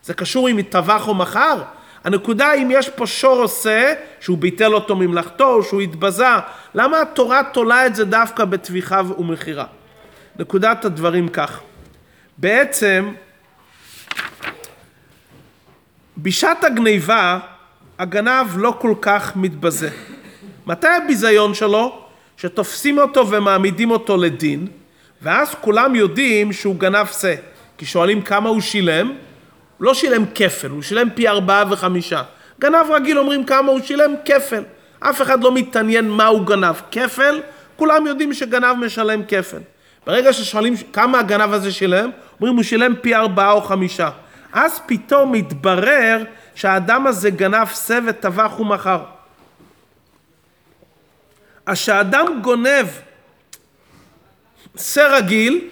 זה 0.03 0.13
קשור 0.13 0.49
אם 0.49 0.55
הוא 0.55 0.65
טבח 0.69 1.07
או 1.07 1.13
מכר? 1.13 1.61
הנקודה 2.07 2.53
אם 2.53 2.71
יש 2.71 2.89
פה 2.89 3.07
שור 3.07 3.41
עושה, 3.41 3.93
שהוא 4.19 4.37
ביטל 4.37 4.73
אותו 4.73 4.95
ממלאכתו, 4.95 5.63
שהוא 5.63 5.81
התבזה, 5.81 6.27
למה 6.73 7.01
התורה 7.01 7.41
תולה 7.53 7.85
את 7.85 7.95
זה 7.95 8.05
דווקא 8.05 8.45
בטביחה 8.45 9.01
ומכירה? 9.17 9.65
נקודת 10.39 10.85
הדברים 10.85 11.29
כך. 11.29 11.59
בעצם, 12.37 13.13
בשעת 16.17 16.63
הגניבה, 16.63 17.39
הגנב 17.99 18.47
לא 18.55 18.77
כל 18.79 18.93
כך 19.01 19.35
מתבזה. 19.35 19.89
מתי 20.65 20.87
הביזיון 20.87 21.53
שלו? 21.53 22.01
שתופסים 22.37 22.97
אותו 22.97 23.29
ומעמידים 23.29 23.91
אותו 23.91 24.17
לדין, 24.17 24.67
ואז 25.21 25.55
כולם 25.61 25.95
יודעים 25.95 26.53
שהוא 26.53 26.75
גנב 26.75 27.07
שא. 27.07 27.35
כי 27.77 27.85
שואלים 27.85 28.21
כמה 28.21 28.49
הוא 28.49 28.61
שילם, 28.61 29.13
לא 29.79 29.93
שילם 29.93 30.25
כפל, 30.35 30.69
הוא 30.69 30.81
שילם 30.81 31.09
פי 31.15 31.27
ארבעה 31.27 31.63
וחמישה. 31.69 32.23
גנב 32.59 32.91
רגיל 32.91 33.19
אומרים 33.19 33.43
כמה 33.45 33.71
הוא 33.71 33.79
שילם 33.83 34.13
כפל. 34.25 34.63
אף 34.99 35.21
אחד 35.21 35.43
לא 35.43 35.51
מתעניין 35.51 36.09
מה 36.09 36.25
הוא 36.25 36.45
גנב. 36.45 36.75
כפל, 36.91 37.41
כולם 37.75 38.07
יודעים 38.07 38.33
שגנב 38.33 38.75
משלם 38.85 39.21
כפל. 39.27 39.59
ברגע 40.05 40.33
ששואלים 40.33 40.73
כמה 40.93 41.19
הגנב 41.19 41.53
הזה 41.53 41.71
שילם, 41.71 42.09
אומרים 42.39 42.55
הוא 42.55 42.63
שילם 42.63 42.93
פי 43.01 43.15
ארבעה 43.15 43.51
או 43.51 43.61
חמישה. 43.61 44.09
אז 44.53 44.79
פתאום 44.85 45.31
מתברר 45.31 46.23
שהאדם 46.55 47.07
הזה 47.07 47.29
גנב 47.29 47.67
שא 47.67 47.99
וטבח 48.07 48.59
ומכר. 48.59 49.03
אז 51.65 51.77
כשאדם 51.77 52.25
גונב 52.41 52.87
שא 54.77 55.07
רגיל, 55.11 55.67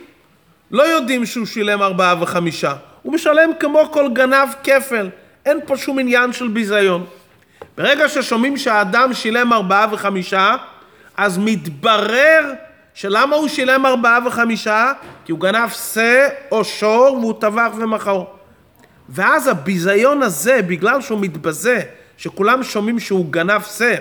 לא 0.71 0.83
יודעים 0.83 1.25
שהוא 1.25 1.45
שילם 1.45 1.81
ארבעה 1.81 2.23
וחמישה. 2.23 2.73
הוא 3.05 3.13
משלם 3.13 3.49
כמו 3.59 3.91
כל 3.91 4.09
גנב 4.13 4.49
כפל. 4.63 5.09
אין 5.45 5.59
פה 5.65 5.77
שום 5.77 5.99
עניין 5.99 6.33
של 6.33 6.47
ביזיון. 6.47 7.05
ברגע 7.77 8.09
ששומעים 8.09 8.57
שהאדם 8.57 9.13
שילם 9.13 9.53
ארבעה 9.53 9.87
וחמישה, 9.91 10.55
אז 11.17 11.37
מתברר 11.37 12.53
שלמה 12.93 13.35
הוא 13.35 13.47
שילם 13.47 13.85
ארבעה 13.85 14.19
וחמישה? 14.25 14.91
כי 15.25 15.31
הוא 15.31 15.39
גנב 15.39 15.69
שא 15.69 16.27
או 16.51 16.63
שור 16.63 17.17
והוא 17.21 17.33
טבח 17.41 17.71
ומכר. 17.77 18.23
ואז 19.09 19.47
הביזיון 19.47 20.21
הזה, 20.21 20.61
בגלל 20.61 21.01
שהוא 21.01 21.21
מתבזה, 21.21 21.81
שכולם 22.17 22.63
שומעים 22.63 22.99
שהוא 22.99 23.25
גנב 23.29 23.61
שא 23.61 23.95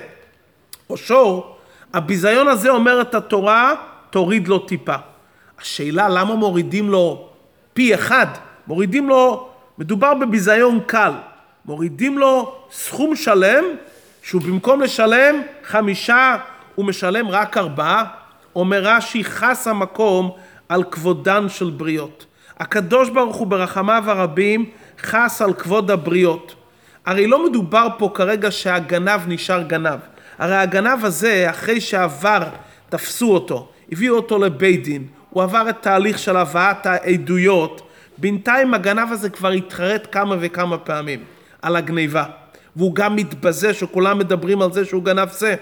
או 0.91 0.97
שור, 0.97 1.57
הביזיון 1.95 2.49
הזה 2.49 2.71
אומרת 2.71 3.15
התורה, 3.15 3.75
תוריד 4.11 4.49
לו 4.49 4.59
טיפה. 4.59 4.97
השאלה 5.61 6.09
למה 6.09 6.35
מורידים 6.35 6.91
לו 6.91 7.29
פי 7.75 7.95
אחד? 7.95 8.27
מורידים 8.67 9.09
לו, 9.09 9.49
מדובר 9.79 10.15
בביזיון 10.15 10.81
קל, 10.87 11.13
מורידים 11.65 12.19
לו 12.19 12.55
סכום 12.71 13.17
שלם, 13.17 13.65
שהוא 14.23 14.43
במקום 14.43 14.81
לשלם 14.81 15.35
חמישה, 15.65 16.37
הוא 16.75 16.87
משלם 16.87 17.29
רק 17.29 17.57
ארבעה. 17.57 18.05
אומר 18.57 18.81
רש"י, 18.83 19.25
חס 19.25 19.67
המקום 19.67 20.31
על 20.69 20.85
כבודן 20.85 21.49
של 21.49 21.71
בריות. 21.71 22.27
הקדוש 22.61 23.11
ברוך 23.11 23.37
הוא 23.37 23.47
ברחמיו 23.47 24.05
הרבים 24.07 24.71
חס 25.01 25.43
על 25.43 25.55
כבוד 25.55 25.91
הבריות. 25.91 26.55
הרי 27.07 27.27
לא 27.27 27.47
מדובר 27.47 27.89
פה 27.99 28.11
כרגע 28.15 28.51
שהגנב 28.51 29.21
נשאר 29.27 29.63
גנב. 29.63 29.99
הרי 30.39 30.57
הגנב 30.57 31.05
הזה, 31.05 31.51
אחרי 31.51 31.81
שעבר, 31.81 32.43
תפסו 32.89 33.35
אותו, 33.35 33.69
הביאו 33.93 34.17
אותו 34.17 34.39
לבית 34.39 34.85
דין, 34.85 35.07
הוא 35.31 35.43
עבר 35.43 35.71
את 35.71 35.77
תהליך 35.81 36.19
של 36.19 36.37
הבאת 36.37 36.87
העדויות, 36.87 37.84
בינתיים 38.19 38.75
הגנב 38.75 39.13
הזה 39.13 39.31
כבר 39.31 39.51
התחרט 39.51 40.09
כמה 40.13 40.37
וכמה 40.41 40.79
פעמים 40.79 41.25
על 41.63 41.77
הגניבה, 41.77 42.25
והוא 42.77 42.95
גם 42.95 43.17
מתבזה 43.17 43.75
שכולם 43.75 44.19
מדברים 44.19 44.63
על 44.63 44.73
זה 44.73 44.85
שהוא 44.85 45.03
גנב 45.03 45.29
שא. 45.29 45.55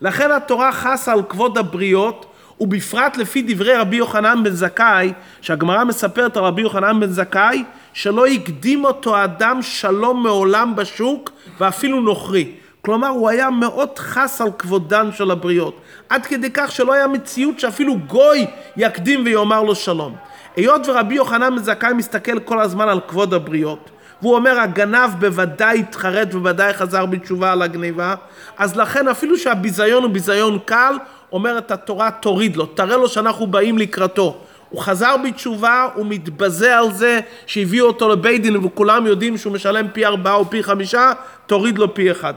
לכן 0.00 0.30
התורה 0.30 0.72
חסה 0.72 1.12
על 1.12 1.22
כבוד 1.28 1.58
הבריות, 1.58 2.32
ובפרט 2.60 3.16
לפי 3.16 3.44
דברי 3.46 3.74
רבי 3.74 3.96
יוחנן 3.96 4.38
בן 4.44 4.50
זכאי, 4.50 5.12
שהגמרא 5.40 5.84
מספרת 5.84 6.36
על 6.36 6.44
רבי 6.44 6.62
יוחנן 6.62 7.00
בן 7.00 7.06
זכאי, 7.06 7.64
שלא 7.92 8.26
הקדים 8.26 8.84
אותו 8.84 9.24
אדם 9.24 9.62
שלום 9.62 10.22
מעולם 10.22 10.76
בשוק 10.76 11.30
ואפילו 11.60 12.00
נוכרי. 12.00 12.50
כלומר, 12.82 13.08
הוא 13.08 13.28
היה 13.28 13.50
מאוד 13.50 13.98
חס 13.98 14.40
על 14.40 14.48
כבודן 14.58 15.12
של 15.12 15.30
הבריות. 15.30 15.80
עד 16.08 16.26
כדי 16.26 16.50
כך 16.54 16.72
שלא 16.72 16.92
היה 16.92 17.06
מציאות 17.06 17.60
שאפילו 17.60 17.98
גוי 17.98 18.46
יקדים 18.76 19.22
ויאמר 19.24 19.62
לו 19.62 19.74
שלום. 19.74 20.16
היות 20.56 20.88
ורבי 20.88 21.14
יוחנן 21.14 21.56
בן 21.56 21.62
זכאי 21.62 21.92
מסתכל 21.92 22.38
כל 22.38 22.60
הזמן 22.60 22.88
על 22.88 23.00
כבוד 23.08 23.34
הבריות, 23.34 23.90
והוא 24.22 24.34
אומר 24.34 24.60
הגנב 24.60 25.10
בוודאי 25.18 25.78
התחרט 25.80 26.34
ובוודאי 26.34 26.74
חזר 26.74 27.06
בתשובה 27.06 27.52
על 27.52 27.62
הגניבה, 27.62 28.14
אז 28.56 28.76
לכן 28.76 29.08
אפילו 29.08 29.38
שהביזיון 29.38 30.02
הוא 30.02 30.10
ביזיון 30.10 30.58
קל, 30.64 30.94
אומרת 31.32 31.70
התורה 31.70 32.10
תוריד 32.10 32.56
לו, 32.56 32.66
תראה 32.66 32.96
לו 32.96 33.08
שאנחנו 33.08 33.46
באים 33.46 33.78
לקראתו. 33.78 34.40
הוא 34.68 34.82
חזר 34.82 35.16
בתשובה, 35.24 35.88
הוא 35.94 36.06
מתבזה 36.06 36.78
על 36.78 36.92
זה 36.92 37.20
שהביאו 37.46 37.86
אותו 37.86 38.08
לבית 38.08 38.42
דין 38.42 38.56
וכולם 38.56 39.06
יודעים 39.06 39.36
שהוא 39.36 39.52
משלם 39.52 39.86
פי 39.92 40.06
ארבעה 40.06 40.34
או 40.34 40.50
פי 40.50 40.62
חמישה, 40.62 41.12
תוריד 41.46 41.78
לו 41.78 41.94
פי 41.94 42.10
אחד. 42.10 42.34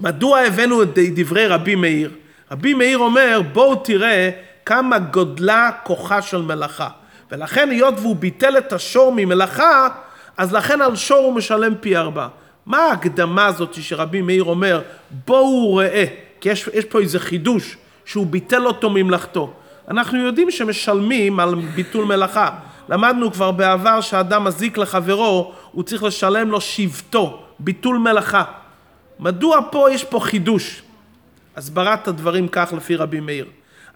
מדוע 0.00 0.38
הבאנו 0.38 0.82
את 0.82 0.98
דברי 1.14 1.46
רבי 1.46 1.74
מאיר? 1.74 2.10
רבי 2.50 2.74
מאיר 2.74 2.98
אומר 2.98 3.40
בואו 3.52 3.76
תראה 3.76 4.30
כמה 4.66 4.98
גודלה 4.98 5.70
כוחה 5.82 6.22
של 6.22 6.42
מלאכה. 6.42 6.88
ולכן 7.32 7.70
היות 7.70 7.94
והוא 7.98 8.16
ביטל 8.16 8.58
את 8.58 8.72
השור 8.72 9.12
ממלאכה, 9.16 9.88
אז 10.36 10.52
לכן 10.52 10.80
על 10.80 10.96
שור 10.96 11.18
הוא 11.18 11.34
משלם 11.34 11.74
פי 11.80 11.96
ארבע. 11.96 12.28
מה 12.66 12.78
ההקדמה 12.78 13.46
הזאת 13.46 13.74
שרבי 13.74 14.22
מאיר 14.22 14.44
אומר, 14.44 14.80
בואו 15.26 15.74
ראה, 15.74 16.04
כי 16.40 16.48
יש, 16.48 16.68
יש 16.74 16.84
פה 16.84 17.00
איזה 17.00 17.18
חידוש, 17.18 17.76
שהוא 18.04 18.26
ביטל 18.26 18.66
אותו 18.66 18.90
ממלאכתו. 18.90 19.52
אנחנו 19.88 20.18
יודעים 20.18 20.50
שמשלמים 20.50 21.40
על 21.40 21.54
ביטול 21.54 22.04
מלאכה. 22.04 22.50
למדנו 22.88 23.32
כבר 23.32 23.50
בעבר 23.50 24.00
שאדם 24.00 24.44
מזיק 24.44 24.78
לחברו, 24.78 25.52
הוא 25.72 25.82
צריך 25.82 26.02
לשלם 26.02 26.50
לו 26.50 26.60
שבטו, 26.60 27.42
ביטול 27.58 27.98
מלאכה. 27.98 28.44
מדוע 29.20 29.60
פה 29.70 29.88
יש 29.90 30.04
פה 30.04 30.20
חידוש? 30.20 30.82
הסברת 31.56 32.08
הדברים 32.08 32.48
כך 32.48 32.72
לפי 32.76 32.96
רבי 32.96 33.20
מאיר. 33.20 33.46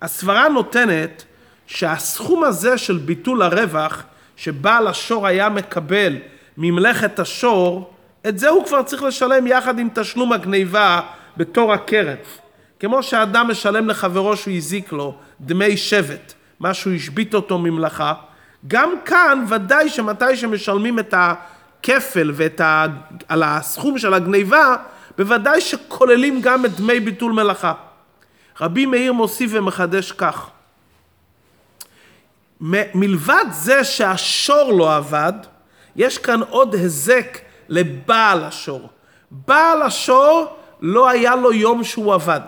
הסברה 0.05 0.49
נותנת 0.49 1.25
שהסכום 1.67 2.45
הזה 2.45 2.79
של 2.79 2.97
ביטול 2.97 3.43
הרווח 3.43 4.03
שבעל 4.37 4.87
השור 4.87 5.27
היה 5.27 5.49
מקבל 5.49 6.17
ממלאכת 6.59 7.19
השור, 7.19 7.95
את 8.29 8.39
זה 8.39 8.49
הוא 8.49 8.67
כבר 8.67 8.83
צריך 8.83 9.03
לשלם 9.03 9.47
יחד 9.47 9.79
עם 9.79 9.89
תשלום 9.95 10.33
הגניבה 10.33 11.01
בתור 11.37 11.73
הקרן. 11.73 12.15
כמו 12.81 13.03
שאדם 13.03 13.49
משלם 13.51 13.89
לחברו 13.89 14.37
שהוא 14.37 14.55
הזיק 14.55 14.93
לו 14.93 15.15
דמי 15.41 15.77
שבט, 15.77 16.33
מה 16.61 16.75
שהוא 16.75 16.95
השבית 16.95 17.35
אותו 17.35 17.59
ממלאכה, 17.59 18.13
גם 18.69 18.91
כאן 19.05 19.45
ודאי 19.49 19.89
שמתי 19.89 20.37
שמשלמים 20.37 20.99
את 20.99 21.15
הכפל 21.17 22.31
ואת 22.35 22.61
ה... 22.61 22.87
על 23.29 23.43
הסכום 23.43 23.99
של 23.99 24.15
הגניבה, 24.15 24.77
בוודאי 25.19 25.61
שכוללים 25.61 26.41
גם 26.41 26.65
את 26.65 26.77
דמי 26.77 27.01
ביטול 27.01 27.33
מלאכה. 27.33 27.73
רבי 28.61 28.87
מאיר 28.87 29.13
מוסיף 29.13 29.51
ומחדש 29.55 30.13
כך: 30.13 30.47
מלבד 32.95 33.45
זה 33.51 33.85
שהשור 33.85 34.73
לא 34.73 34.97
עבד, 34.97 35.33
יש 35.97 36.19
כאן 36.19 36.41
עוד 36.51 36.75
היזק 36.75 37.39
לבעל 37.69 38.45
השור. 38.45 38.89
בעל 39.31 39.83
השור 39.83 40.57
לא 40.81 41.09
היה 41.09 41.37
לו 41.37 41.53
יום 41.53 41.85
שהוא 41.85 42.15
עבד. 42.15 42.41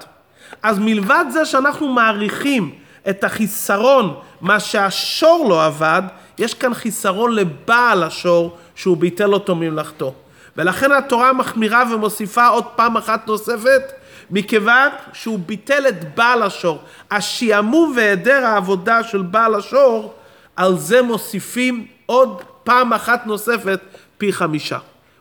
אז 0.62 0.78
מלבד 0.78 1.24
זה 1.30 1.44
שאנחנו 1.44 1.88
מעריכים 1.88 2.74
את 3.08 3.24
החיסרון, 3.24 4.14
מה 4.40 4.60
שהשור 4.60 5.46
לא 5.48 5.66
עבד, 5.66 6.02
יש 6.38 6.54
כאן 6.54 6.74
חיסרון 6.74 7.34
לבעל 7.34 8.02
השור 8.02 8.56
שהוא 8.74 8.96
ביטל 8.96 9.32
אותו 9.32 9.54
ממלאכתו. 9.54 10.14
ולכן 10.56 10.92
התורה 10.92 11.32
מחמירה 11.32 11.84
ומוסיפה 11.92 12.46
עוד 12.46 12.64
פעם 12.64 12.96
אחת 12.96 13.26
נוספת, 13.26 13.82
מכיוון 14.30 14.88
שהוא 15.12 15.38
ביטל 15.38 15.88
את 15.88 16.14
בעל 16.14 16.42
השור. 16.42 16.82
השעמום 17.10 17.92
והיעדר 17.96 18.46
העבודה 18.46 19.02
של 19.02 19.22
בעל 19.22 19.54
השור, 19.54 20.14
על 20.56 20.78
זה 20.78 21.02
מוסיפים 21.02 21.86
עוד 22.06 22.42
פעם 22.64 22.92
אחת 22.92 23.26
נוספת 23.26 23.80
פי 24.18 24.32
חמישה. 24.32 24.78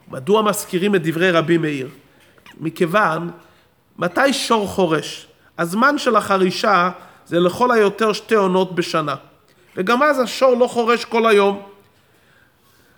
מדוע 0.07 0.41
מזכירים 0.41 0.95
את 0.95 1.03
דברי 1.03 1.31
רבי 1.31 1.57
מאיר? 1.57 1.89
מכיוון, 2.59 3.29
מתי 3.97 4.33
שור 4.33 4.67
חורש? 4.67 5.27
הזמן 5.57 5.97
של 5.97 6.15
החרישה 6.15 6.89
זה 7.25 7.39
לכל 7.39 7.71
היותר 7.71 8.13
שתי 8.13 8.35
עונות 8.35 8.75
בשנה. 8.75 9.15
וגם 9.75 10.03
אז 10.03 10.19
השור 10.19 10.57
לא 10.57 10.67
חורש 10.67 11.05
כל 11.05 11.27
היום. 11.27 11.61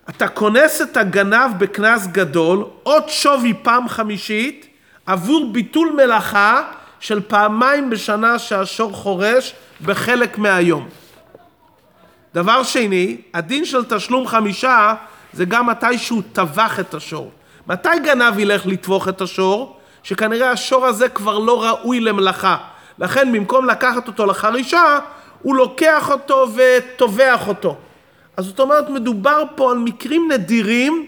אתה 0.08 0.28
כונס 0.28 0.82
את 0.82 0.96
הגנב 0.96 1.50
בקנס 1.58 2.06
גדול, 2.06 2.64
עוד 2.82 3.08
שווי 3.08 3.54
פעם 3.62 3.88
חמישית, 3.88 4.66
עבור 5.08 5.52
ביטול 5.52 5.92
מלאכה 5.96 6.62
של 7.00 7.20
פעמיים 7.20 7.90
בשנה 7.90 8.38
שהשור 8.38 8.92
חורש 8.92 9.54
בחלק 9.84 10.38
מהיום. 10.38 10.88
דבר 12.34 12.62
שני, 12.62 13.16
הדין 13.34 13.64
של 13.64 13.84
תשלום 13.84 14.26
חמישה 14.26 14.94
זה 15.32 15.44
גם 15.44 15.66
מתי 15.66 15.98
שהוא 15.98 16.22
טבח 16.32 16.80
את 16.80 16.94
השור. 16.94 17.30
מתי 17.66 17.88
גנב 18.04 18.38
ילך 18.38 18.66
לטבוח 18.66 19.08
את 19.08 19.20
השור? 19.20 19.76
שכנראה 20.02 20.50
השור 20.50 20.86
הזה 20.86 21.08
כבר 21.08 21.38
לא 21.38 21.62
ראוי 21.62 22.00
למלאכה. 22.00 22.56
לכן 22.98 23.32
במקום 23.32 23.64
לקחת 23.66 24.08
אותו 24.08 24.26
לחרישה, 24.26 24.98
הוא 25.42 25.56
לוקח 25.56 26.10
אותו 26.10 26.46
וטובח 26.54 27.48
אותו. 27.48 27.76
אז 28.36 28.44
זאת 28.44 28.60
אומרת, 28.60 28.90
מדובר 28.90 29.42
פה 29.54 29.70
על 29.70 29.78
מקרים 29.78 30.32
נדירים, 30.32 31.06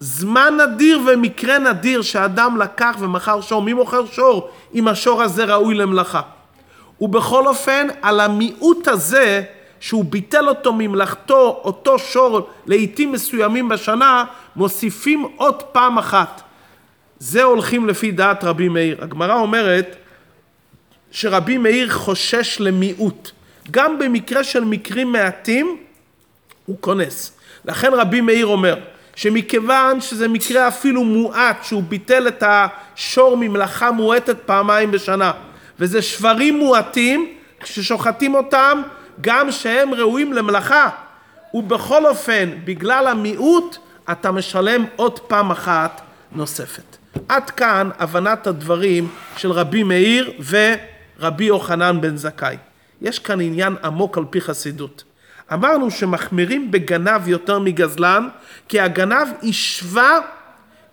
זמן 0.00 0.56
נדיר 0.60 1.00
ומקרה 1.06 1.58
נדיר 1.58 2.02
שאדם 2.02 2.56
לקח 2.56 2.96
ומכר 2.98 3.40
שור. 3.40 3.62
מי 3.62 3.72
מוכר 3.72 4.06
שור 4.06 4.50
אם 4.74 4.88
השור 4.88 5.22
הזה 5.22 5.44
ראוי 5.44 5.74
למלאכה? 5.74 6.20
ובכל 7.00 7.46
אופן, 7.46 7.86
על 8.02 8.20
המיעוט 8.20 8.88
הזה, 8.88 9.42
שהוא 9.80 10.04
ביטל 10.04 10.48
אותו 10.48 10.72
ממלאכתו, 10.72 11.60
אותו 11.64 11.98
שור, 11.98 12.48
לעיתים 12.66 13.12
מסוימים 13.12 13.68
בשנה, 13.68 14.24
מוסיפים 14.56 15.26
עוד 15.36 15.62
פעם 15.62 15.98
אחת. 15.98 16.42
זה 17.18 17.42
הולכים 17.42 17.88
לפי 17.88 18.10
דעת 18.10 18.44
רבי 18.44 18.68
מאיר. 18.68 19.04
הגמרא 19.04 19.34
אומרת 19.34 19.96
שרבי 21.10 21.58
מאיר 21.58 21.90
חושש 21.90 22.56
למיעוט. 22.60 23.30
גם 23.70 23.98
במקרה 23.98 24.44
של 24.44 24.64
מקרים 24.64 25.12
מעטים, 25.12 25.76
הוא 26.66 26.76
כונס. 26.80 27.32
לכן 27.64 27.94
רבי 27.94 28.20
מאיר 28.20 28.46
אומר, 28.46 28.78
שמכיוון 29.14 30.00
שזה 30.00 30.28
מקרה 30.28 30.68
אפילו 30.68 31.04
מועט, 31.04 31.64
שהוא 31.64 31.82
ביטל 31.82 32.28
את 32.28 32.42
השור 32.46 33.36
ממלאכה 33.36 33.90
מועטת 33.90 34.36
פעמיים 34.46 34.90
בשנה, 34.90 35.32
וזה 35.78 36.02
שברים 36.02 36.58
מועטים, 36.58 37.34
כששוחטים 37.60 38.34
אותם, 38.34 38.82
גם 39.20 39.52
שהם 39.52 39.94
ראויים 39.94 40.32
למלאכה, 40.32 40.88
ובכל 41.54 42.06
אופן, 42.06 42.50
בגלל 42.64 43.06
המיעוט, 43.06 43.76
אתה 44.12 44.32
משלם 44.32 44.84
עוד 44.96 45.18
פעם 45.18 45.50
אחת 45.50 46.00
נוספת. 46.32 46.96
עד 47.28 47.50
כאן 47.50 47.90
הבנת 47.98 48.46
הדברים 48.46 49.08
של 49.36 49.52
רבי 49.52 49.82
מאיר 49.82 50.32
ורבי 51.18 51.44
יוחנן 51.44 52.00
בן 52.00 52.16
זכאי. 52.16 52.56
יש 53.02 53.18
כאן 53.18 53.40
עניין 53.40 53.76
עמוק 53.84 54.18
על 54.18 54.24
פי 54.30 54.40
חסידות. 54.40 55.04
אמרנו 55.52 55.90
שמחמירים 55.90 56.70
בגנב 56.70 57.28
יותר 57.28 57.58
מגזלן, 57.58 58.28
כי 58.68 58.80
הגנב 58.80 59.28
השווה 59.42 60.18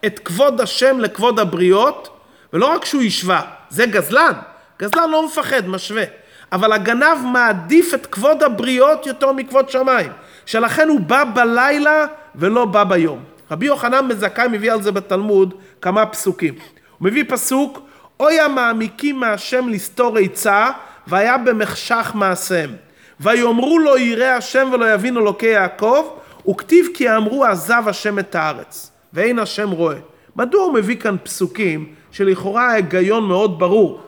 את 0.06 0.20
כבוד 0.20 0.62
השם 0.62 1.00
לכבוד 1.00 1.40
הבריות, 1.40 2.18
ולא 2.54 2.66
רק 2.66 2.86
שהוא 2.86 3.02
השווה, 3.02 3.42
זה 3.70 3.86
גזלן. 3.86 4.34
גזלן 4.80 5.10
לא 5.10 5.26
מפחד, 5.26 5.68
משווה. 5.68 6.04
אבל 6.52 6.74
הגנב 6.74 7.18
מעדיף 7.26 7.94
את 7.94 8.06
כבוד 8.06 8.44
הבריות 8.44 9.06
יותר 9.06 9.32
מכבוד 9.32 9.70
שמיים, 9.70 10.12
שלכן 10.46 10.88
הוא 10.88 11.00
בא 11.00 11.24
בלילה 11.24 12.06
ולא 12.36 12.66
בא 12.66 12.84
ביום. 12.84 13.24
רבי 13.52 13.66
יוחנן 13.66 14.08
בן 14.08 14.16
זכאי 14.16 14.48
מביא 14.48 14.72
על 14.72 14.82
זה 14.82 14.92
בתלמוד 14.92 15.54
כמה 15.82 16.06
פסוקים. 16.06 16.54
הוא 16.54 17.08
מביא 17.08 17.24
פסוק, 17.28 17.80
אוי 18.20 18.40
המעמיקים 18.40 19.20
מהשם 19.20 19.70
לסתור 19.70 20.18
עצה, 20.18 20.70
והיה 21.08 21.38
במחשך 21.38 22.12
מעשיהם. 22.14 22.76
ויאמרו 23.22 23.80
לו 23.80 23.98
ירא 23.98 24.26
השם 24.26 24.70
ולא 24.74 24.94
יבין 24.94 25.18
אלוקי 25.18 25.46
יעקב, 25.46 26.06
וכתיב 26.50 26.88
כי 26.94 27.16
אמרו 27.16 27.46
עזב 27.46 27.84
השם 27.88 28.20
את 28.20 28.36
הארץ, 28.36 28.92
ואין 29.14 29.40
השם 29.40 29.70
רואה. 29.70 29.98
מדוע 30.36 30.64
הוא 30.64 30.74
מביא 30.74 30.96
כאן 30.96 31.16
פסוקים 31.24 31.94
שלכאורה 32.12 32.72
ההיגיון 32.72 33.24
מאוד 33.24 33.60
ברור? 33.60 34.02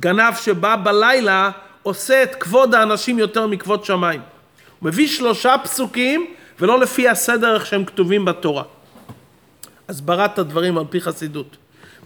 גנב 0.00 0.34
שבא 0.34 0.76
בלילה 0.76 1.50
עושה 1.82 2.22
את 2.22 2.34
כבוד 2.34 2.74
האנשים 2.74 3.18
יותר 3.18 3.46
מכבוד 3.46 3.84
שמיים. 3.84 4.20
הוא 4.80 4.88
מביא 4.88 5.08
שלושה 5.08 5.54
פסוקים 5.62 6.26
ולא 6.60 6.80
לפי 6.80 7.08
הסדר 7.08 7.54
איך 7.54 7.66
שהם 7.66 7.84
כתובים 7.84 8.24
בתורה. 8.24 8.62
הסברת 9.88 10.38
הדברים 10.38 10.78
על 10.78 10.84
פי 10.90 11.00
חסידות. 11.00 11.56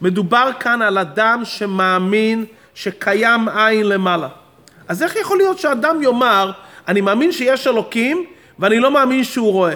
מדובר 0.03 0.51
כאן 0.61 0.83
על 0.83 0.99
אדם 0.99 1.43
שמאמין 1.45 2.45
שקיים 2.75 3.49
עין 3.49 3.89
למעלה. 3.89 4.29
אז 4.91 5.03
איך 5.03 5.17
יכול 5.17 5.37
להיות 5.37 5.59
שאדם 5.59 6.03
יאמר, 6.03 6.51
אני 6.89 7.01
מאמין 7.01 7.33
שיש 7.33 7.67
אלוקים 7.67 8.25
ואני 8.59 8.79
לא 8.79 8.91
מאמין 8.91 9.25
שהוא 9.25 9.53
רואה? 9.53 9.75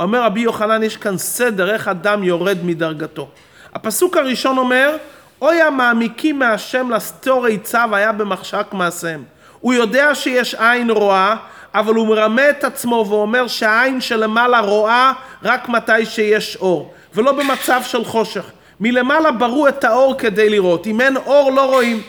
אומר 0.00 0.22
רבי 0.22 0.40
יוחנן, 0.40 0.82
יש 0.82 0.96
כאן 0.96 1.18
סדר 1.18 1.70
איך 1.70 1.88
אדם 1.88 2.24
יורד 2.24 2.58
מדרגתו. 2.62 3.28
הפסוק 3.74 4.16
הראשון 4.16 4.58
אומר, 4.58 4.96
אוי 5.42 5.62
המעמיקים 5.62 6.38
מהשם 6.38 6.90
לסתור 6.90 7.46
עצה 7.46 7.84
והיה 7.90 8.12
במחשק 8.12 8.66
מעשיהם. 8.72 9.24
הוא 9.60 9.74
יודע 9.74 10.14
שיש 10.14 10.54
עין 10.54 10.90
רואה, 10.90 11.36
אבל 11.74 11.94
הוא 11.94 12.08
מרמה 12.08 12.50
את 12.50 12.64
עצמו 12.64 13.06
ואומר 13.08 13.46
שהעין 13.46 14.00
שלמעלה 14.00 14.60
רואה 14.60 15.12
רק 15.42 15.68
מתי 15.68 16.06
שיש 16.06 16.56
אור, 16.56 16.94
ולא 17.14 17.32
במצב 17.32 17.80
של 17.84 18.04
חושך. 18.04 18.44
מלמעלה 18.80 19.30
ברו 19.30 19.68
את 19.68 19.84
האור 19.84 20.18
כדי 20.18 20.48
לראות, 20.48 20.86
אם 20.86 21.00
אין 21.00 21.16
אור 21.16 21.52
לא 21.52 21.64
רואים. 21.70 22.02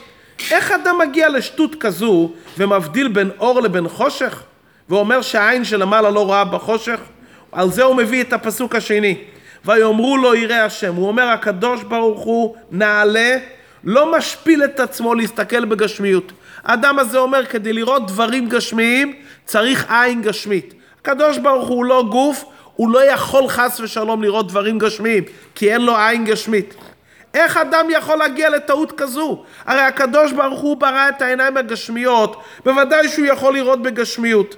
איך 0.51 0.71
אדם 0.71 0.97
מגיע 0.97 1.29
לשטות 1.29 1.75
כזו 1.75 2.31
ומבדיל 2.57 3.07
בין 3.07 3.29
אור 3.39 3.61
לבין 3.61 3.87
חושך? 3.87 4.43
ואומר 4.89 5.21
שהעין 5.21 5.63
שלמעלה 5.63 6.09
לא 6.09 6.25
רואה 6.25 6.45
בחושך? 6.45 6.99
על 7.51 7.71
זה 7.71 7.83
הוא 7.83 7.95
מביא 7.95 8.21
את 8.21 8.33
הפסוק 8.33 8.75
השני. 8.75 9.17
ויאמרו 9.65 10.17
לו 10.17 10.35
ירא 10.35 10.55
השם. 10.55 10.95
הוא 10.95 11.07
אומר 11.07 11.23
הקדוש 11.23 11.83
ברוך 11.83 12.19
הוא 12.19 12.55
נעלה, 12.71 13.37
לא 13.83 14.17
משפיל 14.17 14.63
את 14.63 14.79
עצמו 14.79 15.15
להסתכל 15.15 15.65
בגשמיות. 15.65 16.31
האדם 16.63 16.99
הזה 16.99 17.17
אומר 17.17 17.45
כדי 17.45 17.73
לראות 17.73 18.07
דברים 18.07 18.49
גשמיים 18.49 19.13
צריך 19.45 19.91
עין 19.91 20.21
גשמית. 20.21 20.73
הקדוש 21.01 21.37
ברוך 21.37 21.67
הוא 21.67 21.85
לא 21.85 22.03
גוף, 22.09 22.45
הוא 22.75 22.89
לא 22.89 23.11
יכול 23.11 23.47
חס 23.47 23.79
ושלום 23.79 24.23
לראות 24.23 24.47
דברים 24.47 24.79
גשמיים, 24.79 25.23
כי 25.55 25.73
אין 25.73 25.81
לו 25.81 25.97
עין 25.97 26.25
גשמית. 26.25 26.75
איך 27.33 27.57
אדם 27.57 27.85
יכול 27.89 28.15
להגיע 28.15 28.49
לטעות 28.49 28.91
כזו? 28.91 29.43
הרי 29.65 29.81
הקדוש 29.81 30.31
ברוך 30.31 30.61
הוא 30.61 30.77
ברא 30.77 31.09
את 31.09 31.21
העיניים 31.21 31.57
הגשמיות, 31.57 32.43
בוודאי 32.65 33.09
שהוא 33.09 33.25
יכול 33.25 33.53
לראות 33.53 33.81
בגשמיות. 33.81 34.55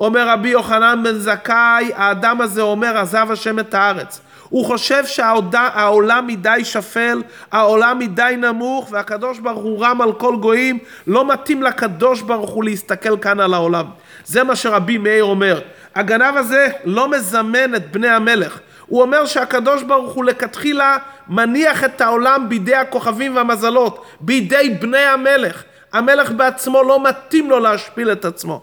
אומר 0.00 0.28
רבי 0.28 0.48
יוחנן 0.48 1.00
בן 1.04 1.18
זכאי, 1.18 1.90
האדם 1.94 2.40
הזה 2.40 2.62
אומר 2.62 2.98
עזב 2.98 3.26
השם 3.30 3.58
את 3.58 3.74
הארץ. 3.74 4.20
הוא 4.48 4.64
חושב 4.64 5.06
שהעולם 5.06 6.26
מדי 6.26 6.60
שפל, 6.64 7.22
העולם 7.52 7.98
מדי 7.98 8.34
נמוך, 8.38 8.88
והקדוש 8.92 9.38
ברוך 9.38 9.62
הוא 9.62 9.84
רם 9.84 10.00
על 10.00 10.12
כל 10.12 10.36
גויים, 10.36 10.78
לא 11.06 11.28
מתאים 11.28 11.62
לקדוש 11.62 12.22
ברוך 12.22 12.50
הוא 12.50 12.64
להסתכל 12.64 13.18
כאן 13.18 13.40
על 13.40 13.54
העולם. 13.54 13.84
זה 14.24 14.44
מה 14.44 14.56
שרבי 14.56 14.98
מאיר 14.98 15.24
אומר. 15.24 15.60
הגנב 15.94 16.36
הזה 16.36 16.66
לא 16.84 17.10
מזמן 17.10 17.74
את 17.74 17.92
בני 17.92 18.08
המלך. 18.08 18.58
הוא 18.86 19.02
אומר 19.02 19.26
שהקדוש 19.26 19.82
ברוך 19.82 20.12
הוא 20.12 20.24
לכתחילה 20.24 20.96
מניח 21.28 21.84
את 21.84 22.00
העולם 22.00 22.48
בידי 22.48 22.74
הכוכבים 22.74 23.36
והמזלות, 23.36 24.04
בידי 24.20 24.76
בני 24.80 24.98
המלך. 24.98 25.62
המלך 25.92 26.30
בעצמו 26.30 26.82
לא 26.82 27.02
מתאים 27.02 27.50
לו 27.50 27.58
להשפיל 27.58 28.12
את 28.12 28.24
עצמו. 28.24 28.62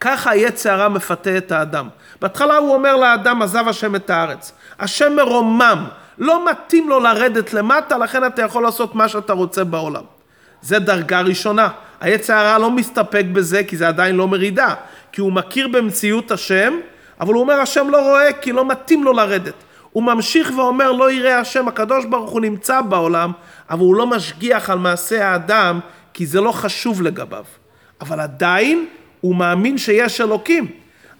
ככה 0.00 0.36
יצר 0.36 0.72
הרע 0.72 0.88
מפתה 0.88 1.36
את 1.36 1.52
האדם. 1.52 1.88
בהתחלה 2.20 2.56
הוא 2.56 2.74
אומר 2.74 2.96
לאדם, 2.96 3.42
עזב 3.42 3.68
השם 3.68 3.96
את 3.96 4.10
הארץ. 4.10 4.52
השם 4.78 5.16
מרומם, 5.16 5.84
לא 6.18 6.50
מתאים 6.50 6.88
לו 6.88 7.00
לרדת 7.00 7.52
למטה, 7.52 7.98
לכן 7.98 8.26
אתה 8.26 8.42
יכול 8.42 8.62
לעשות 8.62 8.94
מה 8.94 9.08
שאתה 9.08 9.32
רוצה 9.32 9.64
בעולם. 9.64 10.02
זה 10.62 10.78
דרגה 10.78 11.20
ראשונה. 11.20 11.68
היצר 12.00 12.34
הרע 12.34 12.58
לא 12.58 12.70
מסתפק 12.70 13.24
בזה, 13.32 13.64
כי 13.64 13.76
זה 13.76 13.88
עדיין 13.88 14.16
לא 14.16 14.28
מרידה. 14.28 14.74
כי 15.12 15.20
הוא 15.20 15.32
מכיר 15.32 15.68
במציאות 15.68 16.30
השם, 16.30 16.74
אבל 17.20 17.34
הוא 17.34 17.42
אומר, 17.42 17.54
השם 17.54 17.90
לא 17.90 18.10
רואה, 18.10 18.32
כי 18.32 18.52
לא 18.52 18.68
מתאים 18.68 19.04
לו 19.04 19.12
לרדת. 19.12 19.54
הוא 19.92 20.02
ממשיך 20.02 20.52
ואומר, 20.56 20.92
לא 20.92 21.12
יראה 21.12 21.38
השם, 21.38 21.68
הקדוש 21.68 22.04
ברוך 22.04 22.30
הוא 22.30 22.40
נמצא 22.40 22.80
בעולם, 22.80 23.32
אבל 23.70 23.80
הוא 23.80 23.96
לא 23.96 24.06
משגיח 24.06 24.70
על 24.70 24.78
מעשה 24.78 25.28
האדם, 25.28 25.80
כי 26.14 26.26
זה 26.26 26.40
לא 26.40 26.52
חשוב 26.52 27.02
לגביו. 27.02 27.44
אבל 28.00 28.20
עדיין 28.20 28.86
הוא 29.20 29.36
מאמין 29.36 29.78
שיש 29.78 30.20
אלוקים. 30.20 30.66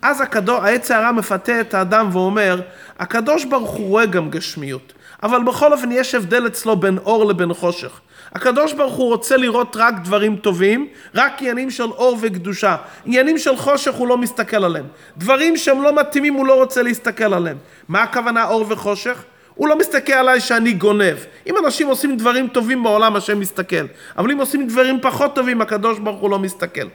אז 0.02 0.22
העץ 0.48 0.90
הרע 0.90 1.12
מפתה 1.12 1.60
את 1.60 1.74
האדם 1.74 2.08
ואומר, 2.12 2.60
הקדוש 2.98 3.44
ברוך 3.44 3.70
הוא 3.70 3.88
רואה 3.88 4.06
גם 4.06 4.30
גשמיות, 4.30 4.92
אבל 5.22 5.42
בכל 5.42 5.72
אופן 5.72 5.92
יש 5.92 6.14
הבדל 6.14 6.46
אצלו 6.46 6.76
בין 6.76 6.98
אור 6.98 7.24
לבין 7.24 7.54
חושך. 7.54 8.00
הקדוש 8.34 8.72
ברוך 8.72 8.94
הוא 8.94 9.08
רוצה 9.08 9.36
לראות 9.36 9.76
רק 9.76 9.94
דברים 10.04 10.36
טובים, 10.36 10.88
רק 11.14 11.32
עניינים 11.40 11.70
של 11.70 11.84
אור 11.84 12.18
וקדושה. 12.20 12.76
עניינים 13.06 13.38
של 13.38 13.56
חושך 13.56 13.94
הוא 13.94 14.08
לא 14.08 14.18
מסתכל 14.18 14.64
עליהם. 14.64 14.86
דברים 15.16 15.56
שהם 15.56 15.82
לא 15.82 15.94
מתאימים 15.94 16.34
הוא 16.34 16.46
לא 16.46 16.54
רוצה 16.54 16.82
להסתכל 16.82 17.34
עליהם. 17.34 17.56
מה 17.88 18.02
הכוונה 18.02 18.44
אור 18.44 18.64
וחושך? 18.68 19.24
הוא 19.54 19.68
לא 19.68 19.78
מסתכל 19.78 20.12
עליי 20.12 20.40
שאני 20.40 20.72
גונב. 20.72 21.16
אם 21.46 21.54
אנשים 21.64 21.86
עושים 21.86 22.16
דברים 22.16 22.48
טובים 22.48 22.82
בעולם, 22.82 23.16
השם 23.16 23.40
מסתכל. 23.40 23.86
אבל 24.18 24.30
אם 24.30 24.38
עושים 24.38 24.66
דברים 24.66 25.00
פחות 25.02 25.34
טובים, 25.34 25.60
הקדוש 25.60 25.98
ברוך 25.98 26.20
הוא 26.20 26.30
לא 26.30 26.38
מסתכל. 26.38 26.88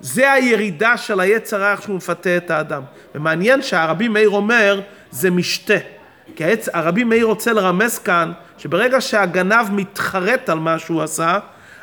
זה 0.00 0.32
הירידה 0.32 0.96
של 0.96 1.20
היצר 1.20 1.64
הרע 1.64 1.76
שהוא 1.80 1.96
מפתה 1.96 2.36
את 2.36 2.50
האדם. 2.50 2.82
ומעניין 3.14 3.62
שהרבי 3.62 4.08
מאיר 4.08 4.30
אומר, 4.30 4.80
זה 5.10 5.30
משתה. 5.30 5.95
כי 6.34 6.44
העץ, 6.44 6.68
הרבי 6.72 7.04
מאיר 7.04 7.26
רוצה 7.26 7.52
לרמז 7.52 7.98
כאן, 7.98 8.32
שברגע 8.58 9.00
שהגנב 9.00 9.66
מתחרט 9.72 10.48
על 10.48 10.58
מה 10.58 10.78
שהוא 10.78 11.02
עשה, 11.02 11.38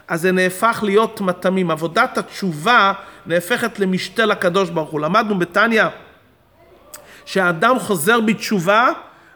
אז 0.08 0.21
זה 0.21 0.32
נהפך 0.32 0.79
להיות 0.84 1.21
מטעמים. 1.21 1.71
עבודת 1.71 2.17
התשובה 2.17 2.93
נהפכת 3.25 3.79
למשתה 3.79 4.25
לקדוש 4.25 4.69
ברוך 4.69 4.89
הוא. 4.89 4.99
למדנו 4.99 5.39
בתניא 5.39 5.84
שהאדם 7.25 7.79
חוזר 7.79 8.19
בתשובה, 8.19 8.89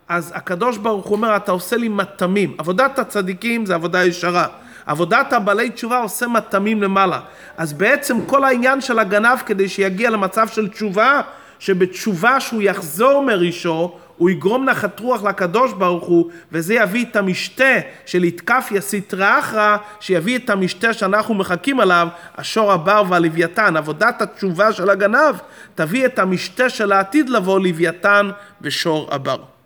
אז 0.07 0.31
הקדוש 0.35 0.77
ברוך 0.77 1.05
הוא 1.05 1.15
אומר, 1.15 1.35
אתה 1.35 1.51
עושה 1.51 1.77
לי 1.77 1.89
מטעמים. 1.89 2.55
עבודת 2.57 2.99
הצדיקים 2.99 3.65
זה 3.65 3.75
עבודה 3.75 4.05
ישרה. 4.05 4.47
עבודת 4.85 5.33
הבעלי 5.33 5.69
תשובה 5.69 5.97
עושה 5.97 6.27
מטעמים 6.27 6.83
למעלה. 6.83 7.19
אז 7.57 7.73
בעצם 7.73 8.25
כל 8.25 8.43
העניין 8.43 8.81
של 8.81 8.99
הגנב 8.99 9.37
כדי 9.45 9.69
שיגיע 9.69 10.09
למצב 10.09 10.47
של 10.47 10.67
תשובה, 10.67 11.21
שבתשובה 11.59 12.39
שהוא 12.39 12.61
יחזור 12.61 13.23
מרישו, 13.23 13.97
הוא 14.17 14.29
יגרום 14.29 14.65
נחת 14.65 14.99
רוח 14.99 15.23
לקדוש 15.23 15.73
ברוך 15.73 16.05
הוא, 16.05 16.31
וזה 16.51 16.73
יביא 16.73 17.05
את 17.05 17.15
המשתה 17.15 17.79
של 18.05 18.23
יתקף 18.23 18.69
יסיטרא 18.71 19.39
אחרא, 19.39 19.77
שיביא 19.99 20.37
את 20.37 20.49
המשתה 20.49 20.93
שאנחנו 20.93 21.33
מחכים 21.33 21.79
עליו, 21.79 22.07
השור 22.35 22.71
הבר 22.71 23.03
והלוויתן. 23.09 23.77
עבודת 23.77 24.21
התשובה 24.21 24.73
של 24.73 24.89
הגנב 24.89 25.35
תביא 25.75 26.05
את 26.05 26.19
המשתה 26.19 26.69
של 26.69 26.91
העתיד 26.91 27.29
לבוא, 27.29 27.59
לוויתן 27.59 28.29
ושור 28.61 29.09
הבר. 29.11 29.56